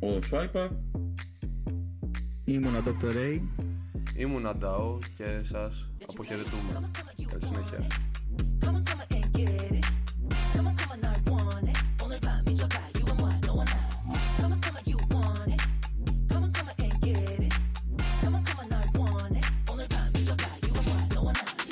ο 0.00 0.22
Σουάιπα. 0.22 0.84
Ήμουν 2.44 2.76
ο 2.76 2.82
Dr. 2.86 3.16
Ray. 3.16 3.40
Ήμουν 4.16 4.46
Αντάο 4.46 4.98
και 5.16 5.42
σας 5.42 5.90
αποχαιρετούμε. 6.08 6.90
Καλή 7.30 7.44
συνέχεια. 7.44 8.09
Come 8.40 8.76
on. 8.76 8.79